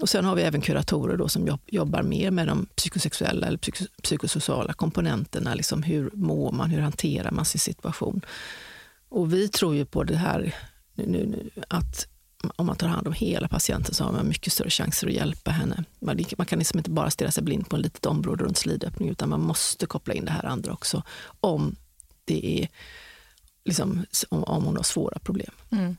[0.00, 3.58] Och sen har vi även kuratorer då som jobbar mer med de psykosexuella eller
[4.02, 5.54] psykosociala komponenterna.
[5.54, 6.70] Liksom hur mår man?
[6.70, 8.20] Hur hanterar man sin situation?
[9.08, 10.54] Och vi tror ju på det här
[10.94, 12.08] nu, nu, att
[12.56, 15.50] om man tar hand om hela patienten så har man mycket större chanser att hjälpa
[15.50, 15.84] henne.
[16.00, 19.08] Man, man kan liksom inte bara stirra sig blind på ett litet område runt slidöppning
[19.08, 21.02] utan man måste koppla in det här andra också
[21.40, 21.76] om
[22.24, 22.68] det är
[23.64, 25.50] liksom, om, om hon har svåra problem.
[25.70, 25.96] Mm.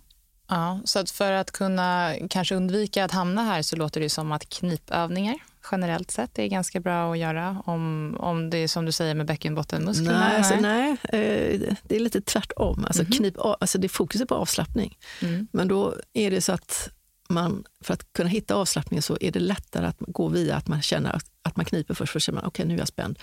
[0.47, 4.31] Ja, så att för att kunna kanske undvika att hamna här så låter det som
[4.31, 5.35] att knipövningar
[5.71, 9.25] generellt sett är ganska bra att göra om, om det är som du säger med
[9.25, 10.19] bäckenbottenmusklerna?
[10.19, 12.85] Nej, alltså, nej eh, det är lite tvärtom.
[12.85, 14.97] Alltså, mm knip, alltså, det är fokus på avslappning.
[15.21, 15.47] Mm.
[15.51, 16.89] Men då är det så att
[17.29, 20.81] man, för att kunna hitta avslappning så är det lättare att gå via att man
[20.81, 23.19] känner att, att man kniper först, för att känna okej okay, nu är jag spänd.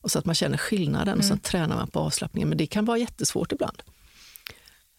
[0.00, 1.18] Och så att man känner skillnaden mm.
[1.18, 2.48] och så tränar man på avslappningen.
[2.48, 3.82] Men det kan vara jättesvårt ibland.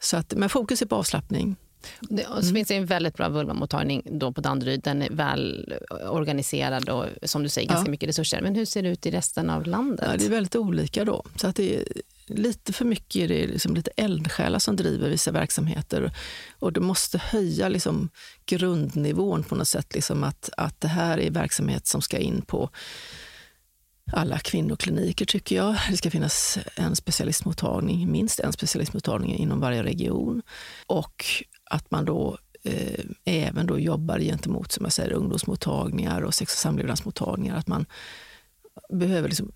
[0.02, 1.56] Så att, men fokus är på avslappning.
[2.00, 2.56] Det, och så mm.
[2.56, 4.82] finns det en väldigt bra vulvamottagning då på Danderyd.
[4.84, 5.74] Den är väl
[6.10, 7.92] organiserad och som du säger ganska ja.
[7.92, 8.42] mycket resurser.
[8.42, 10.06] Men hur ser det ut i resten av landet?
[10.12, 11.24] Ja, det är väldigt olika då.
[11.36, 11.84] Så att det är,
[12.28, 16.12] lite för mycket är det liksom lite eldsjälar som driver vissa verksamheter.
[16.60, 18.10] Och du måste höja liksom
[18.46, 19.94] grundnivån på något sätt.
[19.94, 22.70] Liksom att, att det här är verksamhet som ska in på
[24.12, 25.76] alla kvinnokliniker tycker jag.
[25.89, 30.42] Det ska finnas en specialistmottagning, minst en specialistmottagning inom varje region.
[30.86, 31.26] Och
[31.69, 36.60] att man då eh, även då jobbar gentemot som jag säger, ungdomsmottagningar och sex och
[36.60, 37.55] samlevnadsmottagningar.
[37.55, 37.86] Att man
[38.89, 39.51] behöver liksom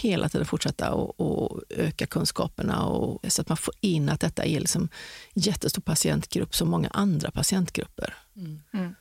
[0.00, 4.44] hela tiden fortsätta och, och, öka kunskaperna och, så att man får in att detta
[4.44, 4.88] är liksom
[5.34, 8.14] en jättestor patientgrupp som många andra patientgrupper.
[8.36, 8.60] Mm.
[8.72, 8.94] Mm.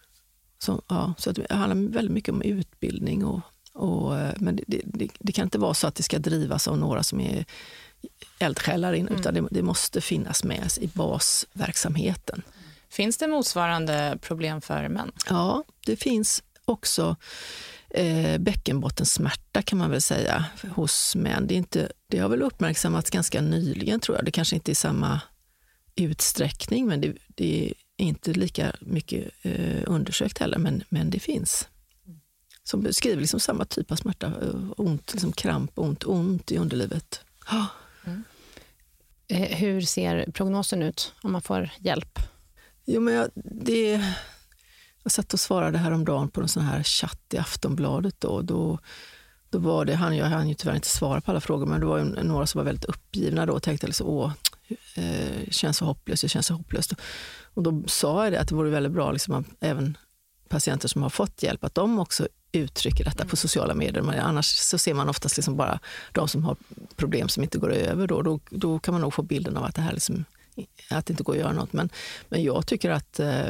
[0.60, 3.26] Så, ja, så det handlar väldigt mycket om utbildning.
[3.26, 3.42] Och,
[3.74, 7.04] och men det, det, det, kan inte vara så att det ska drivas av några
[7.04, 7.46] som är
[8.40, 9.20] eldsjälar in, mm.
[9.20, 12.42] utan det, det, måste finnas med i basverksamheten.
[12.90, 15.12] Finns det motsvarande problem för män?
[15.30, 17.16] Ja, det finns också
[17.90, 21.48] eh, bäckenbottensmärta kan man väl säga hos män.
[21.48, 24.26] Det, är inte, det har väl uppmärksammats ganska nyligen tror jag.
[24.26, 25.22] Det kanske inte är samma
[25.96, 31.68] utsträckning, men det, det är inte lika mycket eh, undersökt heller, men, men det finns.
[32.64, 37.22] Som beskriver liksom samma typ av smärta, eh, ont, liksom kramp, ont, ont i underlivet.
[37.52, 37.66] Oh.
[38.06, 38.24] Mm.
[39.28, 42.20] Eh, hur ser prognosen ut om man får hjälp?
[42.86, 44.02] Jo, men jag, det,
[45.04, 48.16] jag satt och svarade häromdagen på en sån här chatt i Aftonbladet.
[48.20, 48.80] Då, då,
[49.50, 51.86] då var det, han, jag hann ju tyvärr inte svara på alla frågor, men det
[51.86, 54.32] var några som var väldigt uppgivna då och tänkte liksom, åh,
[54.96, 56.94] eh, känns så hopplöst, det känns så hopplöst.
[57.54, 59.98] Och då sa jag det, att det vore väldigt bra liksom, att även
[60.50, 64.02] patienter som har fått hjälp, att de också uttrycker detta på sociala medier.
[64.02, 65.80] Men annars så ser man oftast liksom bara
[66.12, 66.58] de som har
[66.96, 68.08] problem som inte går över.
[68.08, 70.26] Då, då, då kan man nog få bilden av att det här liksom,
[70.90, 71.74] att det inte går att göra något.
[71.74, 71.90] Men,
[72.30, 73.48] men jag tycker att, eh,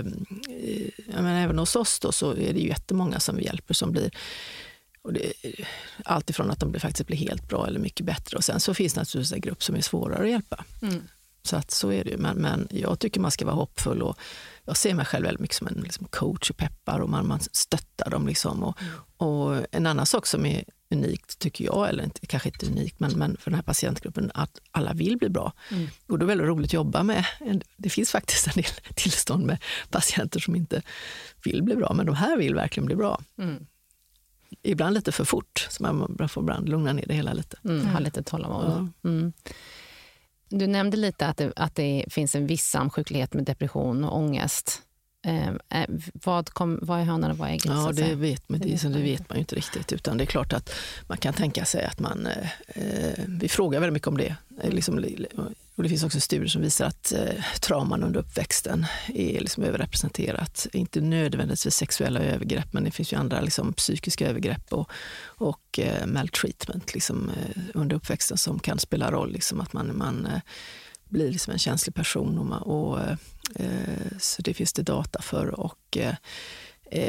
[1.07, 3.91] jag menar, även hos oss då, så är det ju jättemånga som vi hjälper som
[3.91, 4.11] blir
[5.01, 5.33] och det,
[6.05, 8.37] allt ifrån att de blir, faktiskt blir helt bra eller mycket bättre.
[8.37, 10.65] Och sen så finns det naturligtvis en grupp som är svårare att hjälpa.
[10.81, 11.01] Mm.
[11.43, 12.17] Så att så är det ju.
[12.17, 14.17] Men, men jag tycker man ska vara hoppfull och
[14.69, 17.39] jag ser mig själv väldigt mycket som en liksom coach och peppar och man, man
[17.39, 18.27] stöttar dem.
[18.27, 18.63] Liksom.
[18.63, 18.93] Och, mm.
[19.17, 23.11] och en annan sak som är unikt, tycker jag, eller inte, kanske inte unikt, men,
[23.11, 25.53] men för den här patientgruppen, att alla vill bli bra.
[25.71, 25.87] Mm.
[26.07, 27.25] Och det är väldigt roligt att jobba med.
[27.77, 30.81] Det finns faktiskt en del tillstånd med patienter som inte
[31.43, 33.21] vill bli bra, men de här vill verkligen bli bra.
[33.37, 33.65] Mm.
[34.61, 37.57] Ibland lite för fort, så man får ibland lugna ner det hela lite.
[37.63, 38.91] Mm, ha lite tålamod.
[39.03, 39.09] Ja.
[39.09, 39.33] Mm.
[40.49, 44.81] Du nämnde lite att det, att det finns en viss samsjuklighet med depression och ångest.
[45.25, 47.65] Ehm, eh, vad, kom, vad är hönan och vad är ägget?
[47.65, 49.93] Ja, det vet, man, det, det vet man ju inte riktigt.
[49.93, 50.73] Utan det är klart att
[51.07, 52.27] man kan tänka sig att man...
[52.27, 54.35] Eh, eh vi frågar väldigt mycket om det.
[54.63, 55.05] Eh, liksom,
[55.79, 60.67] och det finns också studier som visar att eh, trauman under uppväxten är liksom överrepresenterat.
[60.73, 64.91] Inte nödvändigtvis sexuella övergrepp, men det finns ju andra liksom, psykiska övergrepp och,
[65.23, 69.31] och eh, maltreatment liksom, eh, under uppväxten som kan spela roll.
[69.31, 70.41] Liksom, att man, man eh,
[71.09, 72.37] blir liksom en känslig person.
[72.37, 73.15] Och, man, och eh,
[73.55, 75.59] eh så det finns det data för.
[75.59, 76.13] Och, Eh,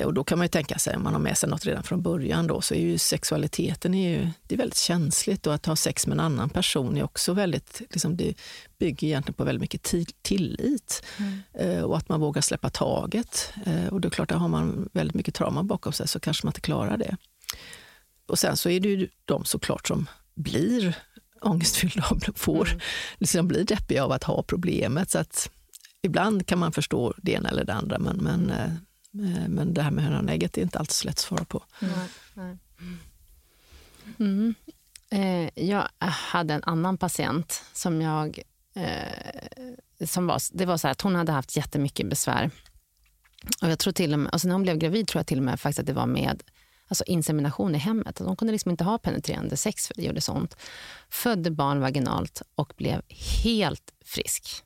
[0.04, 2.02] och då kan man ju tänka sig, om man har med sig något redan från
[2.02, 5.46] början, då, så är ju sexualiteten är ju, det är väldigt känsligt.
[5.46, 8.34] Och att ha sex med en annan person är också väldigt, liksom, det
[8.78, 11.02] bygger egentligen på väldigt mycket tillit.
[11.18, 11.40] Mm.
[11.52, 13.52] Eh, och att man vågar släppa taget.
[13.66, 16.46] Eh, och det är klart, där har man väldigt mycket trauma bakom sig så kanske
[16.46, 17.16] man inte klarar det.
[18.26, 20.94] Och sen så är det ju de såklart som blir
[21.40, 22.80] ångestfyllda och får, mm.
[23.18, 25.10] liksom blir deppiga av att ha problemet.
[25.10, 25.50] Så att
[26.02, 28.72] ibland kan man förstå det ena eller det andra, men, men, eh,
[29.48, 31.62] men det här med hönan och ägget är inte alltid så lätt att svara på.
[31.80, 32.58] Mm.
[34.18, 34.54] Mm.
[35.10, 38.40] Eh, jag hade en annan patient som jag...
[38.74, 42.50] Eh, som var, det var så att hon hade haft jättemycket besvär.
[43.62, 45.44] Och jag tror till och med, alltså när hon blev gravid tror jag till och
[45.44, 46.42] med faktiskt att det var med
[46.88, 48.16] alltså insemination i hemmet.
[48.16, 50.56] De kunde liksom inte ha penetrerande sex för det gjorde så ont.
[51.10, 53.02] Födde barn vaginalt och blev
[53.44, 54.64] helt frisk.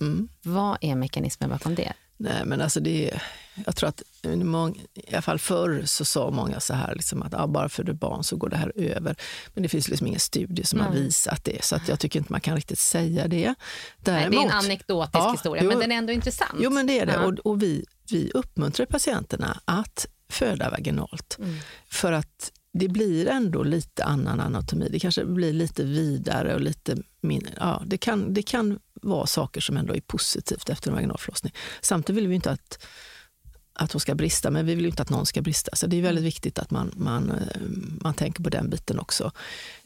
[0.00, 0.28] Mm.
[0.42, 1.92] Vad är mekanismen bakom det?
[2.22, 3.20] Nej, men alltså det,
[3.64, 7.34] jag tror att många, i alla fall förr så sa många så här, liksom att
[7.34, 9.16] ah, bara för du barn så går det här över.
[9.54, 10.88] Men det finns liksom ingen studie som Nej.
[10.88, 13.54] har visat det, så att jag tycker inte man kan riktigt säga det.
[13.98, 16.58] Däremot, Nej, det är en anekdotisk ja, historia, jo, men den är ändå intressant.
[16.58, 17.12] Jo, men det är det.
[17.12, 17.26] Ja.
[17.26, 21.36] Och, och, vi, vi uppmuntrar patienterna att föda vaginalt.
[21.38, 21.56] Mm.
[21.90, 24.88] För att det blir ändå lite annan anatomi.
[24.90, 27.52] Det kanske blir lite vidare och lite mindre.
[27.56, 31.54] Ja, det, kan, det kan vara saker som ändå är positivt efter en vaginalförlossning.
[31.80, 32.86] Samtidigt vill vi inte att,
[33.72, 35.76] att hon ska brista, men vi vill inte att någon ska brista.
[35.76, 37.60] Så det är väldigt viktigt att man, man, eh,
[38.00, 39.32] man tänker på den biten också.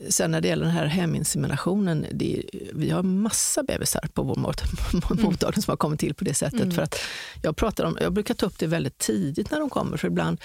[0.08, 4.34] Sen när det gäller den här heminseminationen, det, vi har massa bebisar på vår
[5.10, 5.24] mm.
[5.24, 6.60] mottagning som har kommit till på det sättet.
[6.60, 6.70] Mm.
[6.70, 7.00] För att
[7.42, 10.40] jag, pratar om, jag brukar ta upp det väldigt tidigt när de kommer, för ibland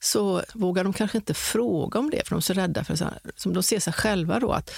[0.00, 3.04] så vågar de kanske inte fråga om det, för de är så rädda för så
[3.36, 4.70] som de ser sig själva då att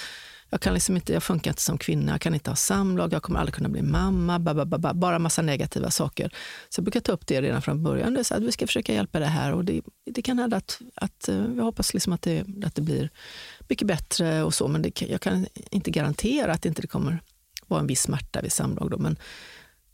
[0.51, 3.23] jag, kan liksom inte, jag funkar inte som kvinna, jag kan inte ha samlag, jag
[3.23, 6.33] kommer aldrig kunna bli mamma, babababa, bara massa negativa saker.
[6.69, 8.93] Så jag brukar ta upp det redan från början, det så att vi ska försöka
[8.93, 9.53] hjälpa det här.
[9.53, 12.81] Och det, det kan hända att, att eh, jag hoppas liksom att, det, att det
[12.81, 13.09] blir
[13.67, 17.19] mycket bättre och så, men det, jag kan inte garantera att det inte kommer
[17.67, 18.89] vara en viss smärta vid samlag.
[18.91, 19.17] Då, men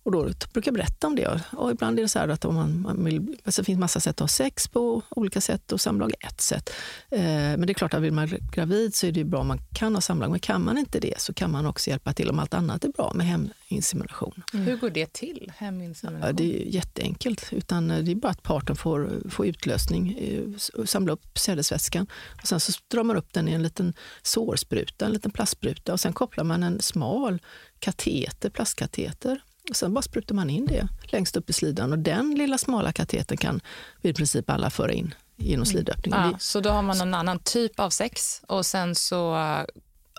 [0.07, 1.41] och då brukar jag berätta om det.
[1.51, 4.15] Och ibland är det så att om man, man vill, alltså det finns massa sätt
[4.15, 6.69] att ha sex på, olika sätt och samlag är ett sätt.
[7.11, 9.59] Eh, men det är klart att vill man gravid så är det bra om man
[9.73, 10.31] kan ha samlag.
[10.31, 12.89] Men kan man inte det så kan man också hjälpa till om allt annat är
[12.89, 14.43] bra med heminsemination.
[14.53, 14.65] Mm.
[14.65, 16.27] Hur går det till, heminsemination?
[16.27, 17.49] Ja, det är jätteenkelt.
[17.51, 22.07] Utan det är bara att parten får, får utlösning, eh, samla upp sädesvätskan
[22.41, 25.99] och sen så drar man upp den i en liten sårspruta, en liten plastspruta och
[25.99, 27.41] sen kopplar man en smal
[27.79, 32.35] kateter, plastkateter och sen bara sprutar man in det längst upp i slidan och den
[32.35, 33.61] lilla smala katetern kan
[34.01, 35.65] i princip alla föra in genom mm.
[35.65, 36.29] slidöppningen.
[36.31, 39.37] Ja, så då har man någon annan typ av sex och sen så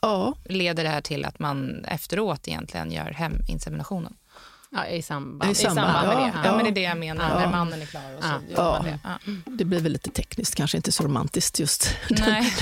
[0.02, 0.34] ja.
[0.44, 4.16] leder det här till att man efteråt egentligen gör heminseminationen?
[4.70, 6.32] Ja, i samband, I samband, I samband med det.
[6.34, 7.38] Ja, ja, men det är det jag menar, ja.
[7.38, 8.02] när mannen är klar.
[8.18, 8.80] Och så ja.
[8.84, 8.98] det.
[9.04, 9.18] Ja.
[9.44, 11.90] det blir väl lite tekniskt, kanske inte så romantiskt just.
[12.10, 12.52] Nej.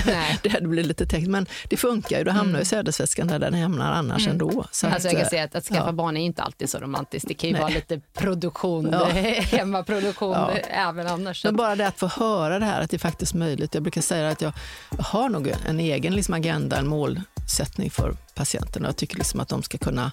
[0.43, 2.25] det, det blir lite tekniskt, men det funkar ju.
[2.25, 2.59] Då hamnar mm.
[2.59, 4.33] ju sädesvätskan där den hamnar annars mm.
[4.33, 4.51] ändå.
[4.51, 7.29] Så alltså, att, jag kan säga att, att skaffa barn är inte alltid så romantiskt.
[7.29, 7.63] Det kan ju Nej.
[7.63, 8.95] vara lite produktion,
[9.51, 10.37] hemmaproduktion
[10.71, 11.45] även annars.
[11.45, 13.75] Men bara det att få höra det här, att det är faktiskt möjligt.
[13.75, 14.53] Jag brukar säga att jag
[14.99, 18.89] har nog en egen liksom, agenda, en målsättning för patienterna.
[18.89, 20.13] Jag tycker liksom att de ska kunna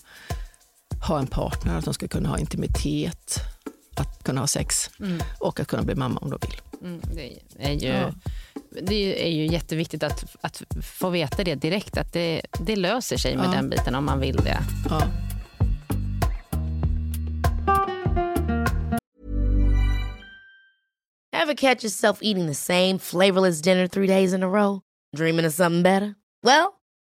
[1.08, 3.40] ha en partner, att de ska kunna ha intimitet,
[3.96, 5.20] att kunna ha sex mm.
[5.40, 6.62] och att kunna bli mamma om de vill.
[6.82, 8.12] Mm, det, är ju, ja.
[8.82, 13.38] det är ju jätteviktigt att, att få veta det direkt, att det, det löser sig
[13.38, 13.52] med ja.
[13.52, 14.60] den biten om man vill det.
[14.90, 15.02] Ja.
[21.32, 24.82] Have catch yourself eating the same flavorless dinner three days in a row?
[25.18, 26.16] Dreaming of something better?
[26.44, 26.68] Well,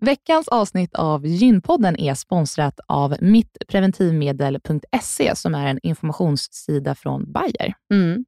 [0.00, 7.74] Veckans avsnitt av Gynpodden är sponsrat av mittpreventivmedel.se som är en informationssida från Bayer.
[7.92, 8.24] Mm.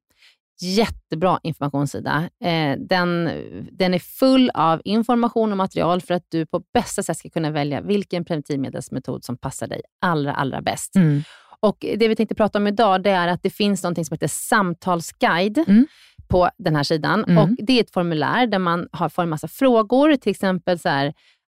[0.63, 2.29] jättebra informationssida.
[2.45, 3.31] Eh, den,
[3.73, 7.51] den är full av information och material för att du på bästa sätt ska kunna
[7.51, 10.97] välja vilken preventivmedelsmetod som passar dig allra, allra bäst.
[10.97, 11.23] Mm.
[11.61, 14.29] Och Det vi tänkte prata om idag det är att det finns något som heter
[14.29, 15.87] samtalsguide Mm.
[16.29, 17.25] på den här sidan.
[17.25, 17.39] Mm.
[17.39, 20.89] Och Det är ett formulär där man har, får en massa frågor, till exempel så
[20.89, 21.13] här,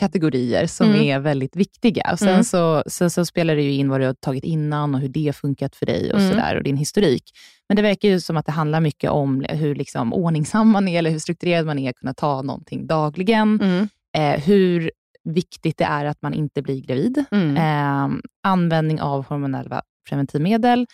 [0.00, 1.00] kategorier som Mm.
[1.02, 2.08] är väldigt viktiga.
[2.12, 2.44] Och sen, Mm.
[2.44, 5.26] så, sen så spelar det ju in vad du har tagit innan och hur det
[5.26, 6.30] har funkat för dig och, Mm.
[6.30, 7.22] sådär, och din historik.
[7.68, 10.98] Men det verkar ju som att det handlar mycket om hur liksom ordningsam man är,
[10.98, 13.60] eller hur strukturerad man är, att kunna ta någonting dagligen.
[13.62, 13.88] Mm.
[14.16, 14.90] Eh, hur
[15.24, 17.24] viktigt det är att man inte blir gravid.
[17.30, 17.56] Mm.
[17.56, 20.86] Eh, användning av hormonella preventivmedel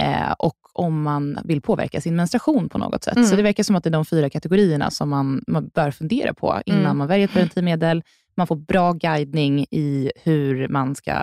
[0.00, 3.16] eh, och om man vill påverka sin menstruation på något sätt.
[3.16, 3.28] Mm.
[3.28, 6.34] Så det verkar som att det är de fyra kategorierna som man, man bör fundera
[6.34, 6.98] på innan Mm.
[6.98, 8.02] man väljer ett preventivmedel.
[8.40, 11.14] Man får bra guidning i hur man ska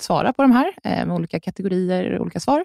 [0.00, 2.64] svara på de här, eh, med olika kategorier, och olika svar.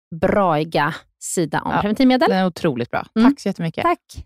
[0.11, 1.81] braiga sida om Ja.
[1.81, 2.29] preventivmedel.
[2.29, 3.05] Den är otroligt bra.
[3.19, 3.31] Mm.
[3.31, 3.83] Tack så jättemycket.
[3.83, 4.25] Tack.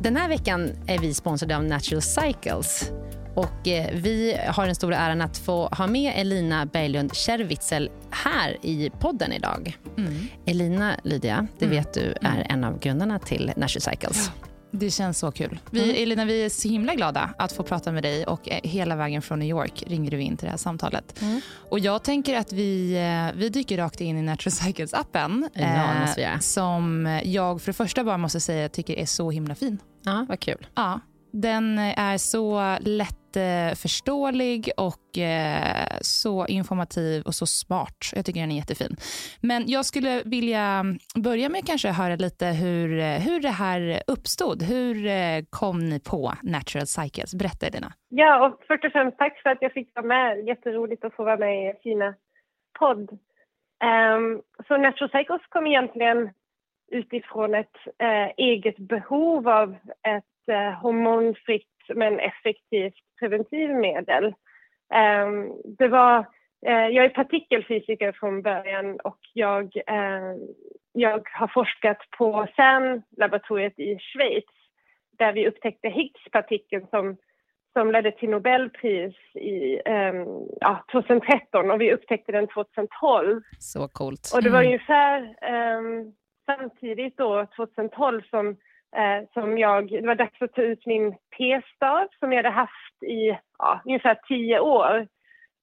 [0.00, 2.90] Den här veckan är vi sponsrade av Natural Cycles.
[3.34, 8.56] Och eh, vi har den stora äran att få ha med Elina Berglund Kärrwitzel här
[8.62, 9.76] i podden idag.
[9.98, 10.14] Mm.
[10.46, 14.30] Elina, Lydia, det vet du är en av grundarna till Natural Cycles.
[14.74, 15.58] Det känns så kul.
[15.70, 16.02] Vi, Mm.
[16.02, 19.22] Elina, vi är så himla glada att få prata med dig och eh, hela vägen
[19.22, 21.22] från New York ringer du in till det här samtalet.
[21.22, 21.40] Mm.
[21.70, 25.48] Och jag tänker att vi, eh, vi dyker rakt in i Natural Cycles-appen.
[25.54, 26.40] Ja, göra.
[26.40, 29.78] som jag för det första bara måste säga tycker är så himla fin.
[30.04, 30.66] Ja, vad kul.
[30.74, 31.00] Ja,
[31.32, 37.98] den är så lättförståelig och eh, så informativ och så smart.
[38.14, 38.96] Jag tycker den är jättefin.
[39.40, 40.84] Men jag skulle vilja
[41.24, 44.62] börja med kanske höra lite hur, eh, hur det här uppstod.
[44.62, 47.34] Hur eh, kom ni på Natural Cycles?
[47.34, 47.92] Berätta Elina.
[48.08, 50.46] Ja, och först och främst tack för att jag fick vara med.
[50.46, 52.14] Jätteroligt att få vara med i er fina
[52.78, 53.10] podd.
[53.82, 56.30] Um, så Natural Cycles kom egentligen
[56.92, 59.76] utifrån ett eh, eget behov av
[60.08, 64.34] ett eh, hormonfritt men effektivt preventivmedel.
[64.94, 66.18] Ehm, det var,
[66.66, 70.34] eh, jag är partikelfysiker från början och jag, eh,
[70.92, 74.44] jag har forskat på CERN-laboratoriet i Schweiz
[75.18, 77.16] där vi upptäckte Higgs-partikeln som,
[77.72, 80.26] som ledde till Nobelpris i ehm,
[80.60, 83.40] ja, 2013 och vi upptäckte den 2012.
[83.58, 84.30] Så coolt.
[84.34, 84.66] Och det var Mm.
[84.68, 86.12] ungefär ehm,
[86.46, 88.56] samtidigt då, 2012, som,
[88.96, 93.02] eh, som jag, det var dags att ta ut min p-stav som jag hade haft
[93.02, 95.06] i ja, ungefär tio år.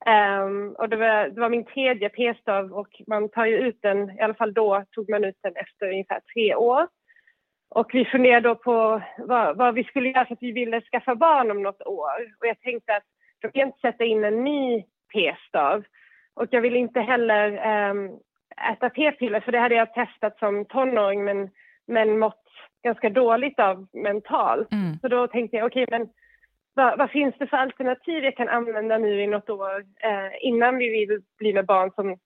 [0.06, 4.18] Um, och det var, det var min tredje p-stav och man tar ju ut den,
[4.18, 6.88] i alla fall då tog man ut den efter ungefär tre år.
[7.70, 11.16] Och vi funderade då på vad, vad vi skulle göra för att vi ville skaffa
[11.16, 12.36] barn om något år.
[12.40, 13.04] Och jag tänkte att
[13.42, 15.84] då kan jag inte sätta in en ny p-stav.
[16.34, 17.52] Och jag ville inte heller
[17.90, 18.20] um,
[18.72, 21.50] äta p-piller, för det hade jag testat som tonåring men,
[21.88, 22.44] men mått
[22.84, 24.72] ganska dåligt av mentalt.
[24.72, 25.00] Mm.
[25.02, 26.10] Så då tänkte jag, okej men
[26.74, 30.78] vad, vad finns det för alternativ jag kan använda nu i något år eh, innan
[30.78, 32.18] vi vill bli med barn som,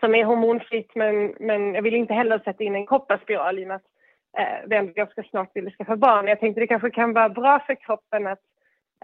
[0.00, 3.68] som är hormonfritt men, men jag vill inte heller sätta in en kopparspiral i och
[3.68, 3.86] med att
[4.38, 6.26] eh, vi ändå ganska snart ville skaffa barn.
[6.26, 8.42] Jag tänkte det kanske kan vara bra för kroppen att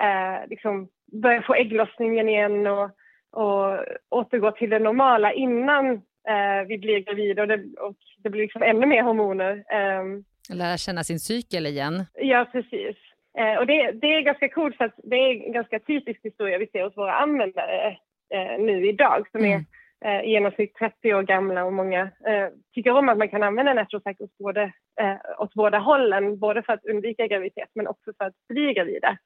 [0.00, 2.90] eh, liksom börja få ägglossningen igen och,
[3.30, 3.78] och
[4.08, 5.92] återgå till det normala innan
[6.28, 9.64] eh, vi blir gravida och det, och det blir liksom ännu mer hormoner.
[9.68, 12.04] ehm, Lära känna sin cykel igen.
[12.14, 12.96] Ja, precis.
[13.38, 16.58] Eh, och det, det är ganska coolt för att det är en ganska typisk historia
[16.58, 17.98] vi ser hos våra användare
[18.34, 19.64] eh, nu idag som är
[20.04, 23.74] eh, i genomsnitt 30 år gamla och många eh, tycker om att man kan använda
[23.74, 24.62] Natural Cycles både,
[25.00, 29.18] eh, åt båda hållen, både för att undvika graviditet men också för att bli gravida.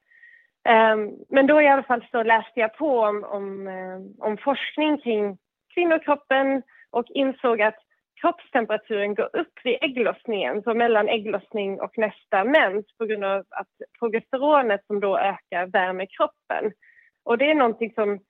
[0.68, 4.98] Um, men då i alla fall så läste jag på om, om, um, om forskning
[4.98, 5.38] kring
[5.74, 7.78] kvinnokroppen och insåg att
[8.20, 13.68] kroppstemperaturen går upp vid ägglossningen, så mellan ägglossning och nästa mens på grund av att
[13.98, 16.72] progesteronet som då ökar värmer kroppen.
[17.24, 18.20] Och det är någonting som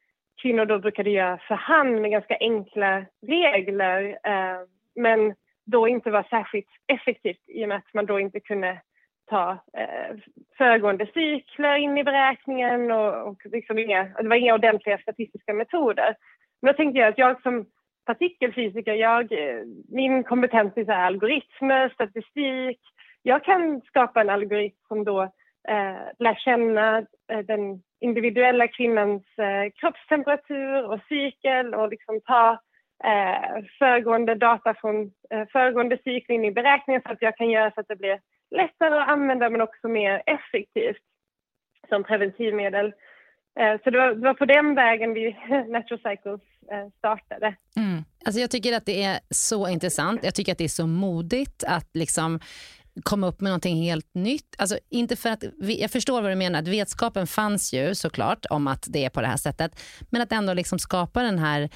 [0.43, 4.61] kvinnor då brukade göra för hand med ganska enkla regler eh,
[4.95, 5.34] men
[5.66, 8.80] då inte var särskilt effektivt i och med att man då inte kunde
[9.26, 10.16] ta eh,
[10.59, 16.16] föregående cykler in i beräkningen och, och liksom inga, det var inga ordentliga statistiska metoder.
[16.62, 17.66] Men då tänkte jag att jag som
[18.07, 22.81] partikelfysiker, jag, eh, min kompetens är algoritmer, statistik.
[23.23, 25.23] Jag kan skapa en algoritm som då
[25.69, 26.99] eh, lär känna
[27.33, 32.51] eh, den individuella kvinnans eh, kroppstemperatur och cykel och liksom ta
[33.05, 37.71] eh, föregående data från eh, föregående cykel in i beräkningen så att jag kan göra
[37.71, 41.03] så att det blir lättare att använda men också mer effektivt
[41.89, 42.93] som preventivmedel.
[43.59, 45.37] Eh, så det var, det var, på den vägen vi,
[45.69, 46.41] Natural Cycles,
[46.99, 47.57] startade.
[47.77, 48.05] Mm.
[48.25, 50.21] Alltså jag tycker att det är så intressant.
[50.25, 52.41] Jag tycker att det är så modigt att liksom
[53.03, 54.55] komma upp med någonting helt nytt.
[54.59, 58.67] Alltså inte för att, jag förstår vad du menar, att vetskapen fanns ju såklart om
[58.67, 59.81] att det är på det här sättet.
[60.11, 61.71] Men att ändå liksom skapa den här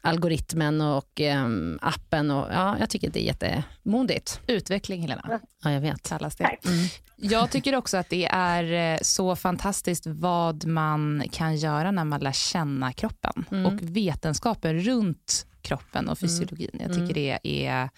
[0.00, 2.30] algoritmen och um, appen.
[2.30, 4.40] Och, ja, jag tycker det är jättemodigt.
[4.46, 5.40] Utveckling, Helena.
[5.62, 6.08] Ja, jag vet.
[6.08, 6.44] Kallas det.
[6.44, 6.86] Mm.
[7.16, 12.20] Jag tycker också att det är eh, så fantastiskt vad man kan göra när man
[12.20, 13.66] lär känna kroppen mm.
[13.66, 16.70] och vetenskapen runt kroppen och fysiologin.
[16.80, 17.38] Jag tycker mm.
[17.42, 17.88] det är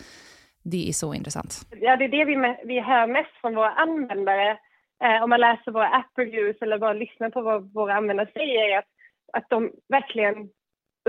[0.71, 1.53] det är så intressant.
[1.81, 4.51] Ja, det är det vi, vi hör mest från våra användare.
[5.05, 8.71] Eh, om man läser våra app reviews eller bara lyssnar på vad våra användare säger,
[8.71, 8.91] är att,
[9.33, 10.37] att de verkligen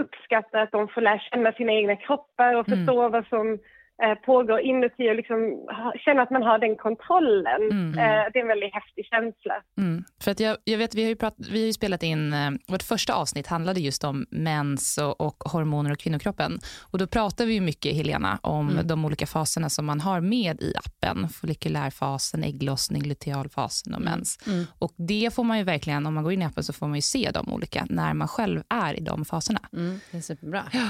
[0.01, 2.77] uppskattar att de får lära känna sina egna kroppar och mm.
[2.77, 3.11] förstå mm.
[3.11, 3.59] vad som
[4.03, 5.67] eh, pågår inuti och liksom
[6.05, 7.61] känna att man har den kontrollen.
[7.71, 7.89] Mm.
[7.89, 9.55] Eh, det är en väldigt häftig känsla.
[9.77, 10.03] Mm.
[10.23, 12.51] För att jag, jag vet, vi har ju, prat, vi har ju spelat in, eh,
[12.67, 16.59] vårt första avsnitt handlade just om mens och, och hormoner och kvinnokroppen.
[16.91, 18.87] Och då pratar vi mycket, Helena, om mm.
[18.87, 21.29] de olika faserna som man har med i appen.
[21.29, 24.11] Follikulärfasen, ägglossning, lutealfasen och mm.
[24.11, 24.47] mens.
[24.47, 24.65] Mm.
[24.79, 26.95] Och det får man ju verkligen, om man går in i appen så får man
[26.95, 29.59] ju se de olika när man själv är i de faserna.
[30.11, 30.63] det är superbra.
[30.73, 30.89] Ja.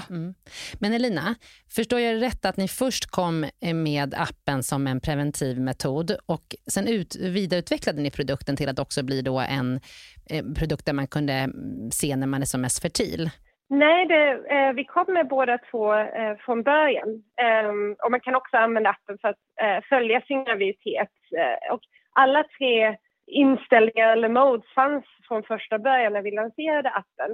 [0.80, 1.36] Men Elina,
[1.70, 6.12] förstår jag rätt att ni först först kom eh, med appen som en preventiv metod
[6.26, 9.80] och sen ut, vidareutvecklade ni produkten till att också bli då en
[10.32, 13.30] eh, produkt där man kunde mm, se när man är som mest fertil.
[13.70, 14.24] Nej, det,
[14.56, 17.10] eh, vi kom med båda två eh, från början.
[17.46, 17.70] Eh,
[18.04, 21.16] och man kan också använda appen för att eh, följa sin graviditet.
[21.42, 21.82] Eh, och
[22.14, 27.32] alla tre inställningar eller modes fanns från första början när vi lanserade appen.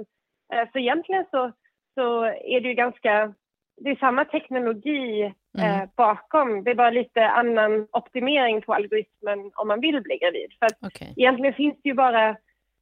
[0.52, 1.52] Eh, så egentligen så,
[1.94, 3.34] så är det ju ganska
[3.76, 5.80] det är samma teknologi mm.
[5.80, 6.64] eh, bakom.
[6.64, 10.52] Det är bara lite annan optimering på algoritmen om man vill bli gravid.
[10.58, 11.08] För att okay.
[11.16, 12.28] egentligen finns det ju bara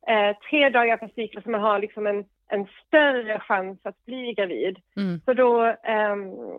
[0.06, 4.32] eh, tre dagar per cykel som man har liksom en, en större chans att bli
[4.32, 4.78] gravid.
[4.96, 5.20] Mm.
[5.24, 6.12] Så då, eh,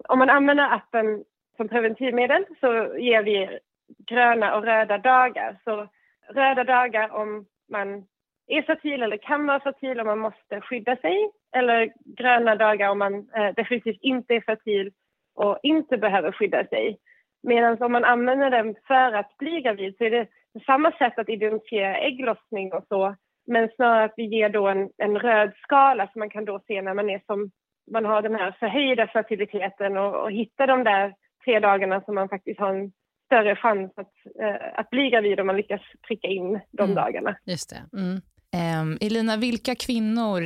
[0.10, 1.24] om man använder appen
[1.58, 3.60] som preventivmedel så ger vi
[4.08, 5.58] gröna och röda dagar.
[5.64, 5.88] Så
[6.30, 8.06] röda dagar om man
[8.48, 13.00] är fertil eller kan vara fertil om man måste skydda sig eller gröna dagar om
[13.00, 14.91] man eh, definitivt inte är fertil
[15.36, 16.98] och inte behöver skydda sig.
[17.44, 20.28] Medan om man använder den för att bli gravid så är det
[20.66, 23.16] samma sätt att identifiera ägglossning och så
[23.48, 26.82] men snarare att vi ger då en, en röd skala som man kan då se
[26.82, 27.52] när man är som
[27.91, 31.14] man har den här förhöjda fertiliteten och, och hitta de där
[31.46, 32.91] tre dagarna som man faktiskt har en
[33.26, 36.96] större chans att, eh, att bli gravid om man lyckas pricka in de mm.
[36.96, 37.36] dagarna.
[37.46, 37.98] Just det.
[38.00, 38.22] Mm.
[38.58, 40.41] Ehm, Elina, vilka kvinnor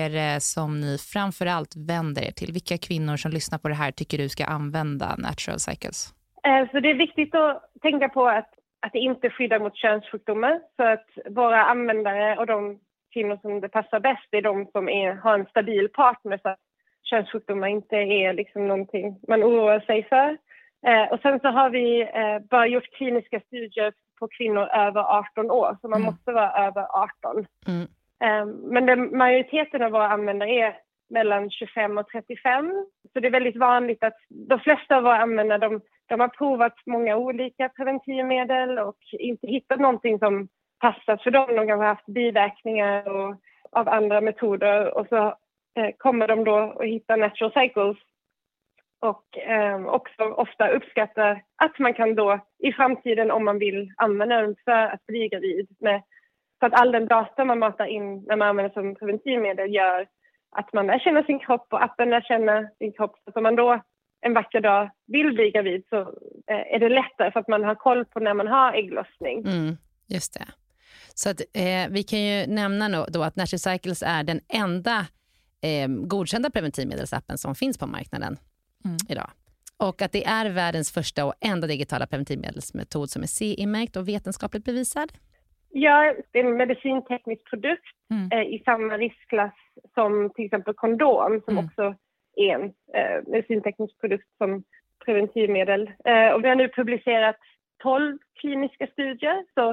[0.00, 2.52] är det som ni framför allt vänder er till?
[2.52, 5.98] Vilka kvinnor som lyssnar på det här tycker du ska använda Natural Cycles?
[6.46, 8.50] Eh, så det är viktigt att tänka på att,
[8.86, 10.60] att det inte skyddar mot könssjukdomar.
[10.76, 12.78] Så att våra användare och de
[13.12, 16.58] kvinnor som det passar bäst är de som är, har en stabil partner så att
[17.02, 20.38] könssjukdomar inte är liksom någonting man oroar sig för.
[20.86, 23.92] Eh, och sen så har vi eh, bara gjort kliniska studier
[24.22, 26.06] på kvinnor över 18 år, så man mm.
[26.06, 27.46] måste vara över 18.
[27.66, 27.86] Mm.
[28.42, 30.76] Um, men den, majoriteten av våra användare är
[31.10, 32.86] mellan 25 och 35.
[33.12, 36.74] Så det är väldigt vanligt att de flesta av våra användare de, de har provat
[36.86, 40.48] många olika preventivmedel och inte hittat någonting som
[40.80, 41.48] passat för dem.
[41.48, 43.34] De kanske har haft biverkningar och,
[43.72, 45.16] av andra metoder och så
[45.76, 47.96] eh, kommer de då och hittar natural cycles
[49.02, 54.36] och eh, också ofta uppskattar att man kan då i framtiden om man vill använda
[54.36, 55.68] den för att bli gravid.
[55.80, 56.02] Med,
[56.60, 60.06] så att all den data man matar in när man använder som preventivmedel gör
[60.56, 63.16] att man lär känna sin kropp och appen lär känna sin kropp.
[63.24, 63.82] Så om man då
[64.20, 66.00] en vacker dag vill bli gravid så
[66.50, 69.38] eh, är det lättare för att man har koll på när man har ägglossning.
[69.38, 69.76] Mm,
[70.06, 70.46] just det.
[71.14, 75.06] Så att, eh, vi kan ju nämna då att Natural Cycles är den enda
[75.60, 78.36] eh, godkända preventivmedelsappen som finns på marknaden
[78.84, 78.96] mm.
[79.08, 79.30] idag.
[79.76, 84.64] Och att det är världens första och enda digitala preventivmedelsmetod som är CE-märkt och vetenskapligt
[84.64, 85.12] bevisad.
[85.70, 88.28] Ja, det är en medicinteknisk produkt mm.
[88.32, 89.54] eh, i samma riskklass
[89.94, 91.64] som till exempel kondom som mm.
[91.64, 91.94] också
[92.36, 92.64] är en
[92.94, 94.62] eh, medicinteknisk produkt som
[95.04, 95.90] preventivmedel.
[96.04, 97.36] Eh, och vi har nu publicerat
[97.82, 99.44] 12 kliniska studier.
[99.54, 99.70] Så,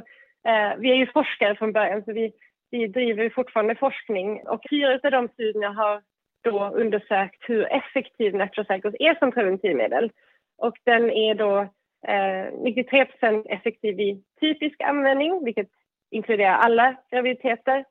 [0.49, 2.32] eh, vi är ju forskare från början så vi,
[2.72, 6.01] vi driver fortfarande forskning och fyra av de studierna har
[6.43, 10.11] då undersökt hur effektiv Natural är som preventivmedel.
[10.57, 11.59] Och den är då
[12.07, 15.69] eh, 93% effektiv i typisk användning, vilket
[16.11, 17.85] inkluderar alla graviditeter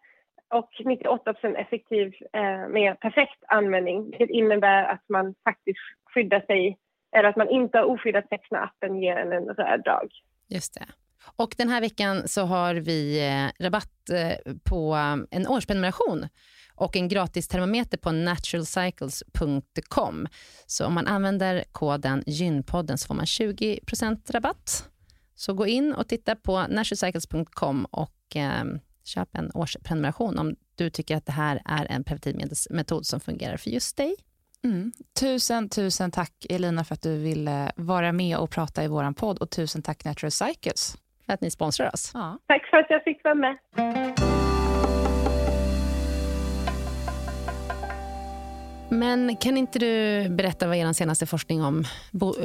[0.50, 5.78] och 98% effektiv eh, med perfekt användning, vilket innebär att man faktiskt
[6.14, 6.78] skyddar sig
[7.16, 10.08] eller att man inte har oskyddat sex när appen ger en en röd dag.
[10.48, 10.86] Just det.
[11.36, 16.28] Och den här veckan så har vi eh, rabatt eh, på eh, en årsprenumeration
[16.78, 20.26] och en gratis termometer på naturalcycles.com.
[20.66, 24.88] Så om man använder koden gynpodden så får man 20% rabatt.
[25.34, 28.64] Så gå in och titta på naturalcycles.com och eh,
[29.04, 33.70] köp en årsprenumeration om du tycker att det här är en preventivmedelsmetod som fungerar för
[33.70, 34.14] just dig.
[34.64, 34.92] Mm.
[35.20, 39.38] Tusen, tusen tack Elina för att du ville vara med och prata i vår podd
[39.38, 42.10] och tusen tack Natural Cycles för att ni sponsrar oss.
[42.14, 42.38] Ja.
[42.46, 43.58] Tack för att jag fick vara med.
[48.90, 51.84] Men kan inte du berätta vad er senaste forskning om,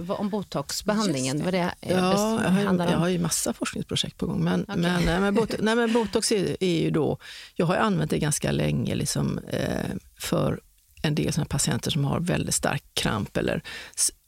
[0.08, 1.44] om botoxbehandlingen?
[1.44, 4.44] Vad det ja, jag har, jag har ju massa forskningsprojekt på gång.
[4.44, 4.78] Men, okay.
[4.78, 7.18] men, nej, men, botox, nej, men botox är, är, ju då...
[7.56, 10.62] Jag har använt det ganska länge liksom, eh, för
[11.02, 13.64] en del såna patienter som har väldigt stark kramp eller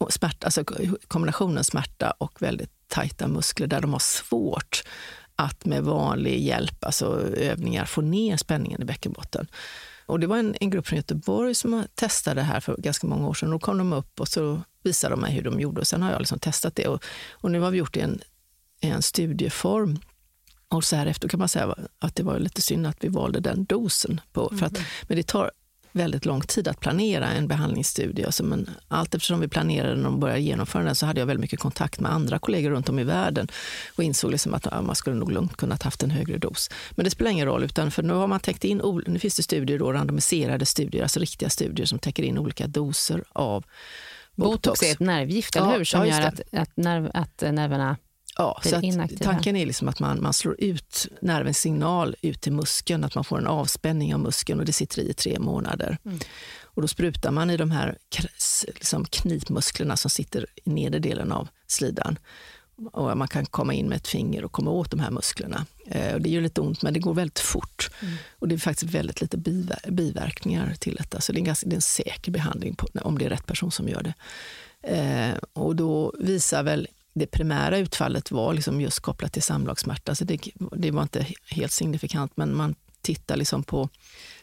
[0.09, 0.63] smärta, alltså
[1.07, 4.83] kombinationen smärta och väldigt tajta muskler där de har svårt
[5.35, 9.47] att med vanlig hjälp, alltså övningar, få ner spänningen i bäckenbotten.
[10.05, 13.27] Och det var en, en grupp från Göteborg som testade det här för ganska många
[13.27, 13.49] år sedan.
[13.49, 16.11] Då kom de upp och så visade de mig hur de gjorde och sen har
[16.11, 16.87] jag liksom testat det.
[16.87, 18.21] Och, och nu har vi gjort det i en,
[18.81, 19.99] en studieform.
[20.67, 23.39] Och så här efter kan man säga att det var lite synd att vi valde
[23.39, 24.21] den dosen.
[24.33, 24.85] På, för att, mm.
[25.07, 25.51] Men det tar
[25.95, 28.25] väldigt lång tid att planera en behandlingsstudie.
[28.25, 31.41] Alltså, men allt eftersom vi planerade den och började genomföra den så hade jag väldigt
[31.41, 33.47] mycket kontakt med andra kollegor runt om i världen
[33.95, 36.69] och insåg liksom att ja, man skulle nog lugnt kunnat haft en högre dos.
[36.91, 39.43] Men det spelar ingen roll, utan för nu har man täckt in, nu finns det
[39.43, 43.63] studier, då, randomiserade studier, alltså riktiga studier som täcker in olika doser av
[44.35, 44.55] botox.
[44.55, 45.83] Botox är ett nervgift, eller hur?
[45.83, 47.97] Som ja, gör att, att, nerv, att nerverna
[48.37, 48.81] Ja, så
[49.21, 53.23] tanken är liksom att man, man slår ut nervens signal ut till muskeln, att man
[53.23, 55.97] får en avspänning av muskeln och det sitter i tre månader.
[56.05, 56.19] Mm.
[56.63, 57.97] Och då sprutar man i de här
[58.67, 62.19] liksom knipmusklerna som sitter i nedre delen av slidan.
[62.91, 65.65] Och man kan komma in med ett finger och komma åt de här musklerna.
[65.85, 67.89] Eh, och det gör lite ont, men det går väldigt fort.
[68.01, 68.13] Mm.
[68.39, 71.21] Och det är faktiskt väldigt lite biver biverkningar till detta.
[71.21, 73.45] Så det är en, ganska, det är en säker behandling på, om det är rätt
[73.45, 74.13] person som gör det.
[74.81, 80.15] Eh, och då visar väl det primära utfallet var liksom just kopplat till samlagssmärta.
[80.15, 80.39] Så det,
[80.71, 83.89] det var inte helt signifikant, men man tittar liksom på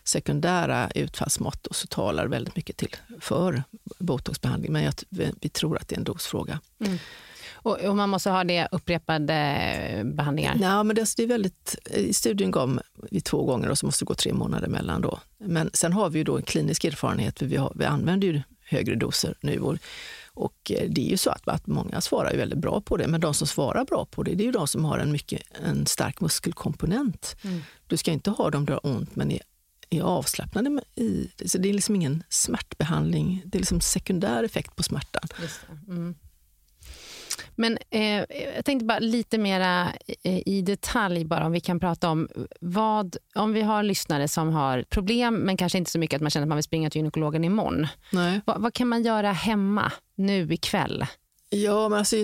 [0.05, 3.62] sekundära utfallsmått och så talar väldigt mycket till för
[3.99, 4.73] botoxbehandling.
[4.73, 4.95] Men jag,
[5.41, 6.61] vi tror att det är en dosfråga.
[6.85, 6.99] Mm.
[7.53, 10.55] Och, och, man måste ha det upprepade behandlingar?
[10.55, 14.05] Nej, men det, det är väldigt, I studien gav vi två gånger och så måste
[14.05, 15.01] det gå tre månader emellan.
[15.03, 15.20] Då.
[15.39, 18.43] Men sen har vi ju då en klinisk erfarenhet, för vi, har, vi använder ju
[18.64, 19.79] högre doser nu.
[20.35, 23.20] Och eh, det är ju så att, att många svarar väldigt bra på det, men
[23.20, 25.87] de som svarar bra på det, det är ju de som har en, mycket, en
[25.87, 27.37] stark muskelkomponent.
[27.43, 27.61] Mm.
[27.87, 29.43] Du ska inte ha dem där ont, men är,
[29.91, 30.83] är avslappnade.
[30.95, 35.28] I, så det är liksom ingen smärtbehandling, det är liksom sekundär effekt på smärtan.
[37.59, 37.79] Mm.
[37.91, 38.25] Men eh,
[38.55, 39.93] jag tänkte bara lite mera
[40.23, 42.29] i detalj bara om vi kan prata om
[42.61, 46.31] vad, om vi har lyssnare som har problem men kanske inte så mycket att man
[46.31, 47.87] känner att man vill springa till gynekologen imorgon.
[48.13, 48.41] Nej.
[48.45, 51.07] Vad, vad kan man göra hemma nu ikväll?
[51.55, 52.17] Ja, men alltså,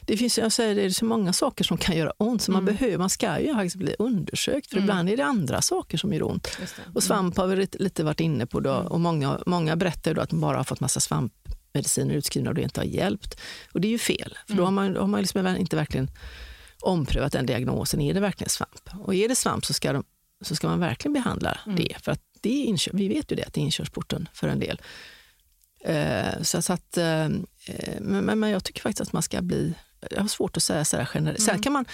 [0.00, 2.64] det finns jag säger, det är så många saker som kan göra ont, så mm.
[2.64, 4.84] man, behöver, man ska ju faktiskt bli undersökt, för mm.
[4.84, 6.58] ibland är det andra saker som gör ont.
[6.94, 8.86] Och svamp har vi lite varit inne på, då, mm.
[8.86, 11.32] och många, många berättar då att de bara har fått massa svamp
[11.74, 13.40] mediciner utskrivna och det inte har hjälpt.
[13.72, 14.64] Och det är ju fel, för då mm.
[14.64, 16.10] har man, har man liksom inte verkligen
[16.80, 18.00] omprövat den diagnosen.
[18.00, 18.90] Är det verkligen svamp?
[19.00, 20.04] Och är det svamp så ska, de,
[20.40, 21.76] så ska man verkligen behandla mm.
[21.76, 21.96] det.
[22.02, 24.58] För att det är inkör, vi vet ju det, att det är inkörsporten för en
[24.58, 24.80] del.
[25.84, 27.28] Eh, så, så, att, eh,
[28.00, 29.74] men, men, jag tycker faktiskt att man ska bli...
[30.10, 31.38] Jag har svårt att säga så här generellt.
[31.38, 31.54] Mm.
[31.54, 31.84] Sen kan man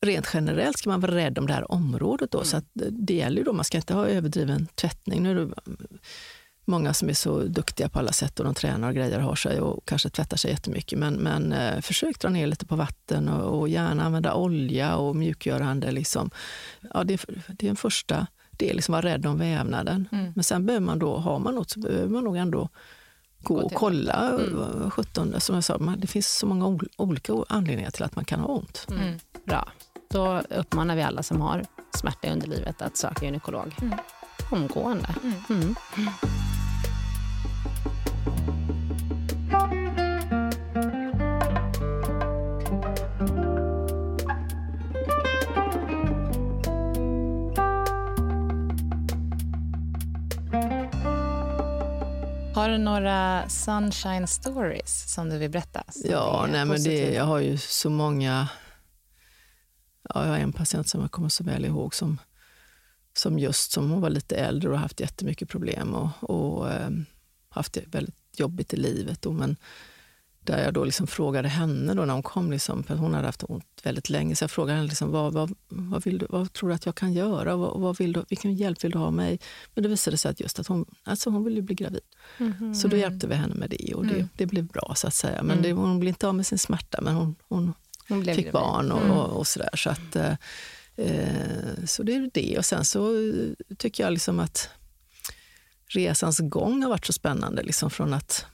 [0.00, 2.30] rent generellt ska man vara rädd om det här området.
[2.30, 2.46] Då, mm.
[2.46, 5.22] så att det gäller ju då, man ska inte ha överdriven tvättning.
[5.22, 5.52] Nu
[6.64, 9.60] många som är så duktiga på alla sätt och de tränar och grejer har sig
[9.60, 10.98] och kanske tvättar sig jättemycket.
[10.98, 15.16] Men, men eh, försök dra ner lite på vatten och, och gärna använda olja och
[15.16, 15.90] mjukgörande.
[15.90, 16.30] Liksom.
[16.94, 20.08] Ja, det, det är en första del, liksom vara rädd om vävnaden.
[20.12, 20.32] Mm.
[20.34, 22.68] Men sen behöver man då, har man något så behöver man nog ändå
[23.42, 24.30] gå och kolla.
[24.30, 24.90] Mm.
[24.90, 28.24] 17, som jag sa, man, det finns så många ol- olika anledningar till att man
[28.24, 28.86] kan ha ont.
[28.90, 29.18] Mm.
[29.46, 29.68] Bra.
[30.10, 33.74] Då uppmanar vi alla som har smärta i underlivet att söka gynekolog.
[33.82, 33.98] Mm.
[34.50, 35.14] Omgående.
[52.64, 55.84] Har du några sunshine stories som du vill berätta?
[56.04, 58.48] Ja, nej, men det, jag har ju så många...
[60.08, 62.18] Ja, jag har en patient som jag kommer så väl ihåg som,
[63.16, 66.90] som just som hon var lite äldre och haft jättemycket problem och, och eh,
[67.48, 69.22] haft det väldigt jobbigt i livet.
[69.22, 69.56] Då, men
[70.46, 73.44] där jag då liksom frågade henne då när hon kom, liksom, för hon hade haft
[73.48, 76.68] ont väldigt länge, så jag frågade henne liksom, vad, vad, vad, vill du, vad tror
[76.68, 77.56] du att jag kan göra?
[77.56, 79.40] Vad, vad vill du, vilken hjälp vill du ha mig?
[79.74, 82.00] Men det visade sig att just att hon, alltså hon ville bli gravid.
[82.38, 82.74] Mhm.
[82.74, 84.28] Så då hjälpte vi henne med det och det, Mm.
[84.36, 85.42] det blev bra så att säga.
[85.42, 87.72] Men det, hon blev inte av med sin smärta men hon, hon
[88.08, 88.52] Hon fick gravid.
[88.52, 89.10] barn och, Mm.
[89.16, 89.70] och, och sådär.
[89.76, 90.32] Så, att, eh,
[90.96, 92.58] eh, så det är det.
[92.58, 94.68] Och sen så eh, tycker jag liksom att
[95.88, 97.62] resans gång har varit så spännande.
[97.62, 98.46] Liksom från att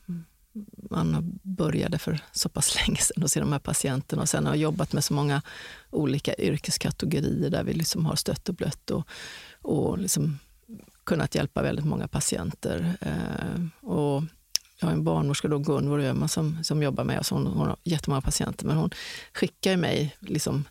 [0.90, 4.54] man började för så pass länge sedan och se de här patienterna och sen har
[4.54, 5.42] jag jobbat med så många
[5.90, 9.08] olika yrkeskategorier där vi liksom har stött och blött och,
[9.62, 10.38] och liksom
[11.04, 12.96] kunnat hjälpa väldigt många patienter.
[13.00, 14.22] Eh, och
[14.80, 17.30] jag har en barnmorska, då, Gunvor Öhman, som, som jobbar med oss.
[17.30, 18.90] Hon, hon har jättemånga patienter, men hon
[19.32, 20.64] skickar mig liksom,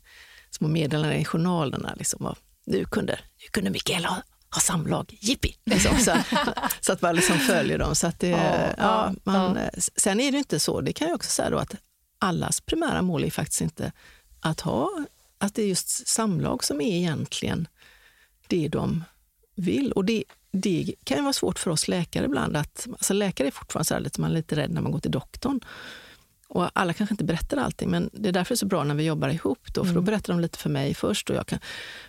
[0.52, 1.94] små meddelanden i journalerna.
[1.98, 5.56] Liksom, och, nu, kunde, nu kunde Mikaela ha, samlag, jippi!
[5.66, 6.18] Liksom, så,
[6.82, 7.96] så att man liksom följer dem.
[7.96, 9.70] Så att det, Ja, ja, man, ja.
[9.96, 11.76] Sen är det inte så, det kan jag också säga då, att
[12.20, 13.92] allas primära mål är faktiskt inte
[14.40, 14.90] att ha,
[15.38, 17.68] att det är just samlag som är egentligen
[18.48, 19.04] det de
[19.56, 19.92] vill.
[19.92, 22.58] Och det, det kan ju vara svårt för oss läkare ibland.
[22.58, 25.00] Att, alltså läkare är fortfarande så här lite, man är lite rädd när man går
[25.00, 25.60] till doktorn.
[26.48, 28.96] Och alla kanske inte berättar allting, men det är därför det är så bra när
[28.96, 29.74] vi jobbar ihop.
[29.74, 31.60] Då, för då berättar de lite för mig först och jag kan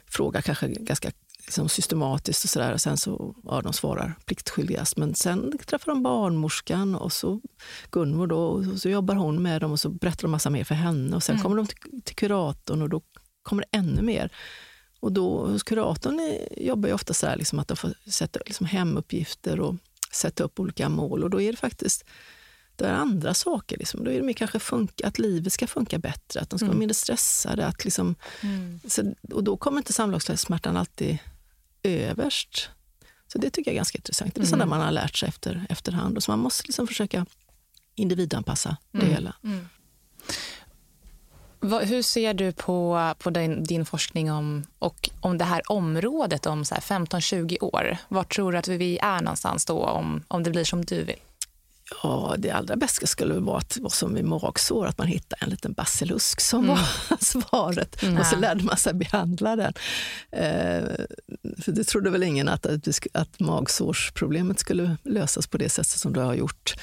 [0.07, 1.11] fråga kanske ganska
[1.51, 2.76] liksom systematiskt och sådär.
[2.76, 4.96] Sen så, ja, de svarar pliktskyldigast.
[4.96, 7.40] Men sen träffar de barnmorskan och så
[7.90, 10.74] Gunvor då, och så jobbar hon med dem och så berättar de massa mer för
[10.74, 11.16] henne.
[11.16, 13.03] Och sen kommer de till, till kuratorn och då
[13.42, 14.32] kommer det ännu mer.
[15.01, 18.66] Och då, hos kuratorn jobbar jag ofta så här liksom att de får sätta liksom
[18.66, 19.74] hemuppgifter och
[20.12, 21.24] sätta upp olika mål.
[21.24, 22.05] Och då är det faktiskt
[22.76, 23.78] det är andra saker.
[23.78, 24.05] Liksom.
[24.05, 26.78] Då är det mer kanske funka, att livet ska funka bättre, att de ska vara
[26.78, 27.66] mindre stressade.
[27.66, 28.14] Att liksom,
[28.88, 31.18] så, och då kommer inte samlagssmärtan alltid
[31.83, 32.68] överst.
[33.33, 34.35] Så det tycker jag är ganska intressant.
[34.35, 36.16] Det är sånt där man har lärt sig efter, efterhand.
[36.16, 37.26] Och så man måste liksom försöka
[37.95, 39.35] individanpassa det hela.
[41.61, 46.47] Vad- hur ser du på, på din, din forskning om, och om det här området
[46.47, 47.97] om så här 15-20 år?
[48.09, 51.20] Var tror du att vi är någonstans då om, om det blir som du vill?
[52.03, 55.51] Ja, det allra bästa skulle vara att vara som vid magsår, att man hittar en
[55.51, 56.88] liten basilusk som var
[57.20, 58.03] svaret.
[58.18, 59.72] Och så lärde man sig behandla den.
[60.30, 60.88] Eh,
[61.59, 62.66] för det trodde väl ingen att,
[63.12, 66.74] att, magsårsproblemet skulle lösas på det sättet som det har gjort.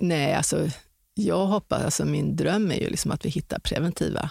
[0.00, 0.70] Nej, alltså
[1.14, 4.30] jag hoppas, alltså min dröm är ju liksom att vi hittar preventiva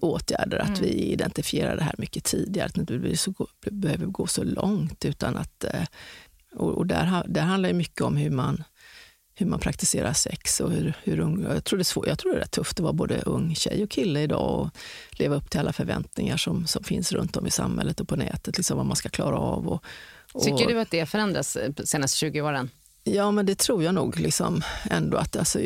[0.00, 3.34] åtgärder, att vi identifierar det här mycket tidigare, att det inte så,
[3.70, 5.04] behöver gå så långt.
[5.04, 5.84] utan att eh,
[6.54, 8.64] och, och där, där handlar det mycket om hur man
[9.40, 12.32] hur man praktiserar sex och hur, hur ung, jag, tror det är svår, jag tror
[12.32, 14.68] det är rätt tufft att vara både ung tjej och kille idag och
[15.10, 18.56] leva upp till alla förväntningar som, som finns runt om i samhället och på nätet,
[18.56, 19.68] liksom vad man ska klara av.
[19.68, 19.84] Och,
[20.32, 22.70] och, Tycker du att det förändras eh, de senaste 20 åren?
[23.04, 25.60] Ja, men det tror jag nog liksom ändå att, alltså,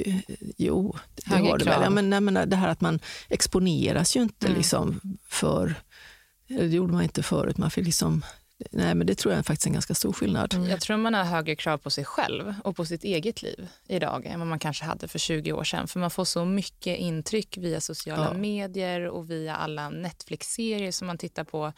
[0.57, 1.75] jo, det Högre har det väl.
[1.75, 1.85] krav.
[1.85, 4.59] Ja, men, nej, men det här att man exponeras ju inte Mm.
[4.59, 5.75] liksom för,
[6.49, 8.25] det gjorde man inte förut, man fick liksom,
[8.71, 10.67] nej men det tror jag är faktiskt en ganska stor skillnad.
[10.71, 14.27] Jag tror man har högre krav på sig själv och på sitt eget liv idag
[14.27, 15.89] än vad man kanske hade för 20 år sedan.
[15.89, 18.39] För man får så mycket intryck via sociala Ja.
[18.39, 21.73] medier och via alla Netflix-serier som man tittar på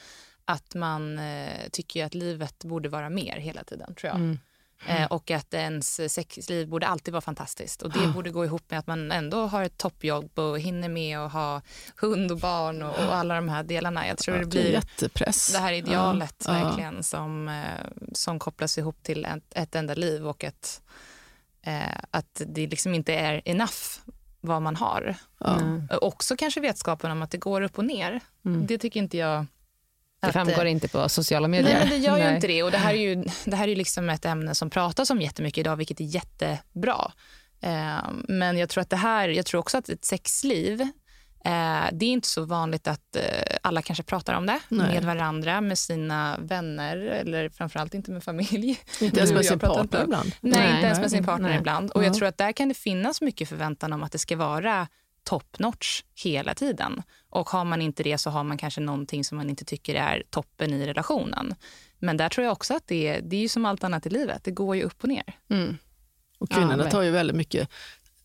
[0.45, 4.17] att man eh, tycker att livet borde vara mer hela tiden, tror jag.
[4.17, 4.39] Mm.
[4.87, 7.83] Eh, och att ens sexliv borde alltid vara fantastiskt.
[7.83, 11.19] Och det borde gå ihop med att man ändå har ett toppjobb och hinner med
[11.19, 11.63] att ha
[11.97, 14.07] hund och barn och, och alla de här delarna.
[14.07, 15.53] Jag tror det blir jättepress.
[15.53, 20.27] det här idealet Ja, verkligen som, eh, som kopplas ihop till ett, ett enda liv
[20.27, 20.83] och ett,
[21.63, 24.01] eh, att det liksom inte är enough
[24.41, 25.17] vad man har.
[25.39, 25.61] Ja.
[26.01, 28.21] Också kanske vetskapen om att det går upp och ner.
[28.45, 28.67] Mm.
[28.67, 29.47] Det tycker inte jag
[30.27, 31.75] Det framgår att, inte på sociala medier.
[31.75, 32.35] Nej, men det gör ju Nej.
[32.35, 32.63] inte det.
[32.63, 35.21] Och det här är ju, det här är ju liksom ett ämne som pratas om
[35.21, 37.13] jättemycket idag, vilket är jättebra.
[37.61, 40.81] Eh, men jag tror att det här, jag tror också att ett sexliv,
[41.45, 43.23] eh, det är inte så vanligt att eh,
[43.63, 44.95] alla kanske pratar om det Nej.
[44.95, 48.79] med varandra, med sina vänner eller framförallt inte med familj.
[49.01, 50.33] Inte ens med jag sin pratar partner ibland.
[50.41, 50.75] Nej, Nej.
[50.75, 51.59] inte ens med sin partner Nej.
[51.59, 51.91] ibland.
[51.91, 52.07] Och Ja.
[52.07, 54.89] jag tror att där kan det finnas mycket förväntan om att det ska vara
[55.27, 57.03] top notch hela tiden.
[57.31, 60.23] Och har man inte det så har man kanske någonting som man inte tycker är
[60.31, 61.55] toppen i relationen.
[61.99, 64.11] Men där tror jag också att det är, det är ju som allt annat i
[64.11, 64.45] livet.
[64.45, 65.39] Det går ju upp och ner.
[65.49, 65.77] Mm.
[66.39, 67.69] Och kvinnorna Ja, tar ju väldigt mycket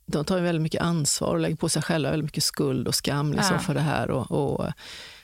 [0.06, 2.96] de tar ju väldigt mycket ansvar och lägger på sig själva väldigt mycket skuld och
[2.96, 3.60] skam liksom, Ja.
[3.60, 4.12] för det här.
[4.12, 4.72] Och, och,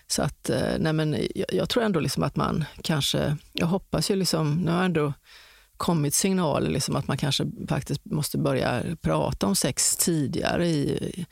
[0.08, 4.12] så att, eh, nej men jag, jag tror ändå liksom att man kanske, jag hoppas
[4.12, 5.14] ju liksom, nu har ändå
[5.78, 10.68] kommit signaler liksom att man kanske faktiskt måste börja prata om sex tidigare.
[10.68, 11.26] I,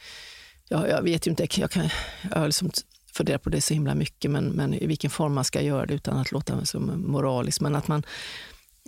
[0.69, 1.89] jag, jag vet ju inte, jag, kan,
[2.31, 2.71] jag har liksom
[3.13, 5.93] funderat på det så himla mycket, men, men i vilken form man ska göra det
[5.93, 7.61] utan att låta som moralisk.
[7.61, 8.03] Men att man,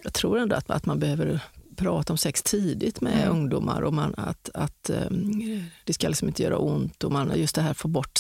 [0.03, 1.39] jag tror ändå att, att man behöver
[1.75, 3.29] prata om sex tidigt med Mm.
[3.31, 3.81] ungdomar.
[3.81, 5.41] och man, att, att um,
[5.83, 7.03] Det ska liksom inte göra ont.
[7.03, 8.19] och man, Just det här få bort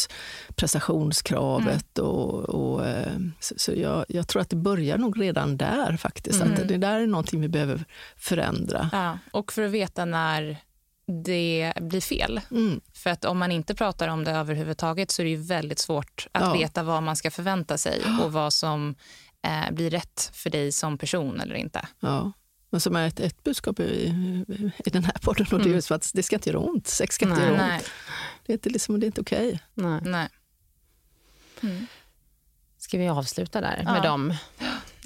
[0.55, 1.99] prestationskravet.
[1.99, 6.41] Och, och, eh, så så jag, jag tror att det börjar nog redan där faktiskt.
[6.41, 6.53] Mm.
[6.53, 7.85] Att det där är någonting vi behöver
[8.17, 8.89] förändra.
[8.91, 10.57] Ja, och för att veta när
[11.23, 12.41] det blir fel.
[12.51, 12.81] Mm.
[12.93, 16.27] För att om man inte pratar om det överhuvudtaget så är det ju väldigt svårt
[16.31, 16.53] att Ja.
[16.53, 18.95] veta vad man ska förvänta sig och vad som
[19.41, 21.87] eh, blir rätt för dig som person eller inte.
[21.99, 22.31] Ja.
[22.69, 23.83] Men som är ett, ett budskap i,
[24.85, 25.75] i den här podden, och det är Mm.
[25.75, 26.87] just att det ska inte göra ont.
[26.87, 27.45] Sex ska inte Nej.
[27.45, 27.67] göra ont.
[27.71, 27.81] Nej,
[28.45, 29.59] Det är inte, liksom, det är inte okej.
[29.73, 30.01] Nej.
[30.05, 30.29] nej.
[32.77, 33.91] Ska vi avsluta där Ja.
[33.93, 34.33] med de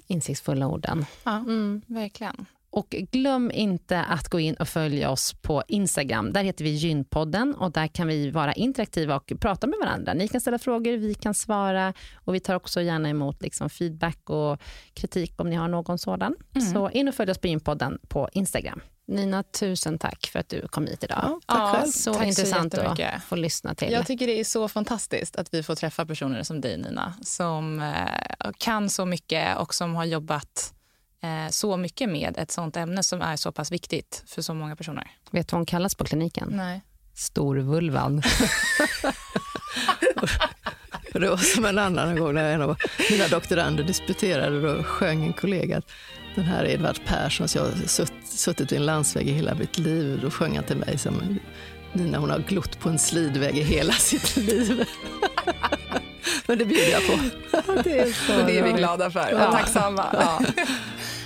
[0.08, 1.06] insiktsfulla orden?
[1.24, 1.82] Ja, Mm.
[1.88, 2.46] verkligen.
[2.74, 6.34] Och glöm inte att gå in och följa oss på Instagram.
[6.34, 10.14] Där heter vi Gynpodden och där kan vi vara interaktiva och prata med varandra.
[10.14, 14.30] Ni kan ställa frågor, vi kan svara och vi tar också gärna emot liksom feedback
[14.30, 14.62] och
[14.94, 16.36] kritik om ni har någon sådan.
[16.74, 18.82] Så in och följ oss på Gynpodden på Instagram.
[19.08, 21.20] Nina, tusen tack för att du kom hit idag.
[21.24, 21.92] Ja, tack Ja, själv.
[21.92, 23.16] Så Tack så intressant jättemycket.
[23.16, 23.92] att få lyssna till.
[23.92, 27.80] Jag tycker det är så fantastiskt att vi får träffa personer som dig, Nina, som
[27.80, 30.74] eh, kan så mycket och som har jobbat
[31.24, 34.76] eh, så mycket med ett sånt ämne som är så pass viktigt för så många
[34.76, 35.12] personer.
[35.32, 36.48] Vet du vad hon kallas på kliniken?
[36.52, 36.82] Nej.
[37.14, 38.24] Storvulvan.
[40.16, 40.30] Och
[41.22, 42.78] Det var som en annan gång när en av
[43.12, 44.62] mina doktorander disputerade.
[44.62, 45.92] Då sjöng en kollega att
[46.36, 50.20] den här Edvard Persson, jag har sutt, suttit vid en landsväg i hela mitt liv.
[50.22, 51.40] Då sjöng han till mig som
[51.94, 54.86] Nina hon har glott på en slidväg i hela sitt liv.
[56.46, 57.82] Men det bjuder jag på.
[57.84, 60.06] det är så Och det är vi glada för och tacksamma.
[60.14, 60.42] Ja.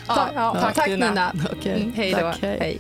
[0.07, 1.07] Ja, ja, tack, Tack Nina.
[1.09, 1.31] Nina.
[1.51, 2.17] Okej, Mm, hej då.
[2.19, 2.57] tack, hej.
[2.59, 2.79] Hej.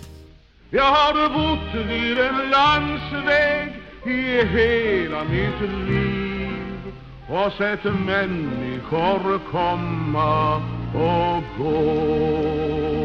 [0.69, 3.73] Jag har bott vid en landsväg
[4.05, 6.93] i hela mitt liv
[7.29, 10.55] och sett människor komma
[10.95, 13.04] och gå.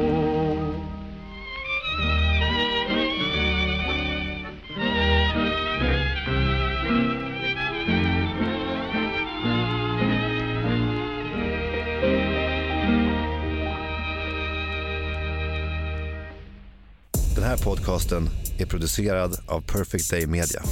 [17.50, 18.28] Här podcasten
[18.58, 20.62] är producerad av Perfect Day Media.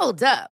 [0.00, 0.57] Hold up.